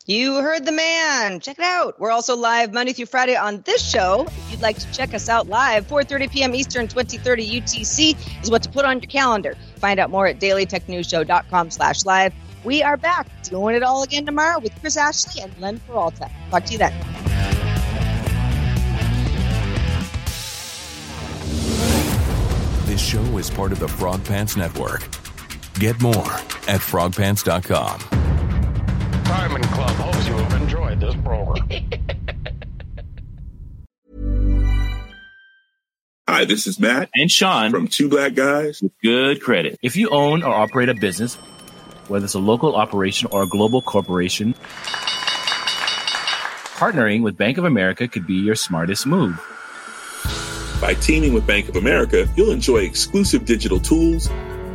You 0.08 0.36
heard 0.36 0.64
the 0.64 0.72
man. 0.72 1.40
Check 1.40 1.58
it 1.58 1.64
out. 1.64 1.98
We're 1.98 2.12
also 2.12 2.36
live 2.36 2.72
Monday 2.72 2.92
through 2.92 3.06
Friday 3.06 3.34
on 3.34 3.62
this 3.62 3.84
show. 3.84 4.24
If 4.28 4.52
you'd 4.52 4.60
like 4.60 4.78
to 4.78 4.92
check 4.92 5.12
us 5.14 5.28
out 5.28 5.48
live, 5.48 5.88
4:30 5.88 6.30
p.m. 6.30 6.54
Eastern, 6.54 6.86
2030 6.86 7.60
UTC 7.60 8.42
is 8.42 8.48
what 8.48 8.62
to 8.62 8.68
put 8.68 8.84
on 8.84 9.00
your 9.00 9.10
calendar. 9.10 9.56
Find 9.78 9.98
out 9.98 10.10
more 10.10 10.28
at 10.28 10.38
dailytechnewsshow.com/live. 10.38 12.34
We 12.62 12.84
are 12.84 12.96
back 12.96 13.26
doing 13.42 13.74
it 13.74 13.82
all 13.82 14.04
again 14.04 14.24
tomorrow 14.24 14.60
with 14.60 14.72
Chris 14.80 14.96
Ashley 14.96 15.42
and 15.42 15.52
Len 15.58 15.80
Peralta. 15.80 16.30
Talk 16.50 16.64
to 16.66 16.72
you 16.72 16.78
then. 16.78 16.92
This 22.86 23.00
show 23.00 23.38
is 23.38 23.50
part 23.50 23.72
of 23.72 23.80
the 23.80 23.88
Frog 23.88 24.24
Pants 24.24 24.56
Network. 24.56 25.02
Get 25.78 26.00
more 26.00 26.14
at 26.68 26.80
frogpants.com. 26.80 28.00
Diamond 29.24 29.64
Club 29.66 29.90
hopes 29.90 30.26
you 30.28 30.34
have 30.34 30.62
enjoyed 30.62 31.00
this 31.00 31.14
program. 31.16 31.68
Hi, 36.28 36.44
this 36.44 36.66
is 36.66 36.80
Matt 36.80 37.08
And 37.14 37.30
Sean 37.30 37.70
from 37.70 37.86
Two 37.88 38.08
Black 38.08 38.34
Guys. 38.34 38.82
with 38.82 38.92
good 39.02 39.40
credit. 39.42 39.78
If 39.82 39.94
you 39.96 40.08
own 40.10 40.42
or 40.42 40.52
operate 40.52 40.88
a 40.88 40.94
business, 40.94 41.36
whether 42.08 42.24
it's 42.24 42.34
a 42.34 42.38
local 42.40 42.74
operation 42.74 43.28
or 43.30 43.42
a 43.42 43.46
global 43.46 43.80
corporation, 43.80 44.54
partnering 46.74 47.22
with 47.22 47.36
Bank 47.36 47.58
of 47.58 47.64
America 47.64 48.08
could 48.08 48.26
be 48.26 48.34
your 48.34 48.54
smartest 48.56 49.06
move. 49.06 49.40
By 50.80 50.94
teaming 50.94 51.32
with 51.32 51.46
Bank 51.46 51.68
of 51.68 51.76
America, 51.76 52.26
you'll 52.36 52.50
enjoy 52.50 52.78
exclusive 52.78 53.44
digital 53.44 53.78
tools, 53.78 54.28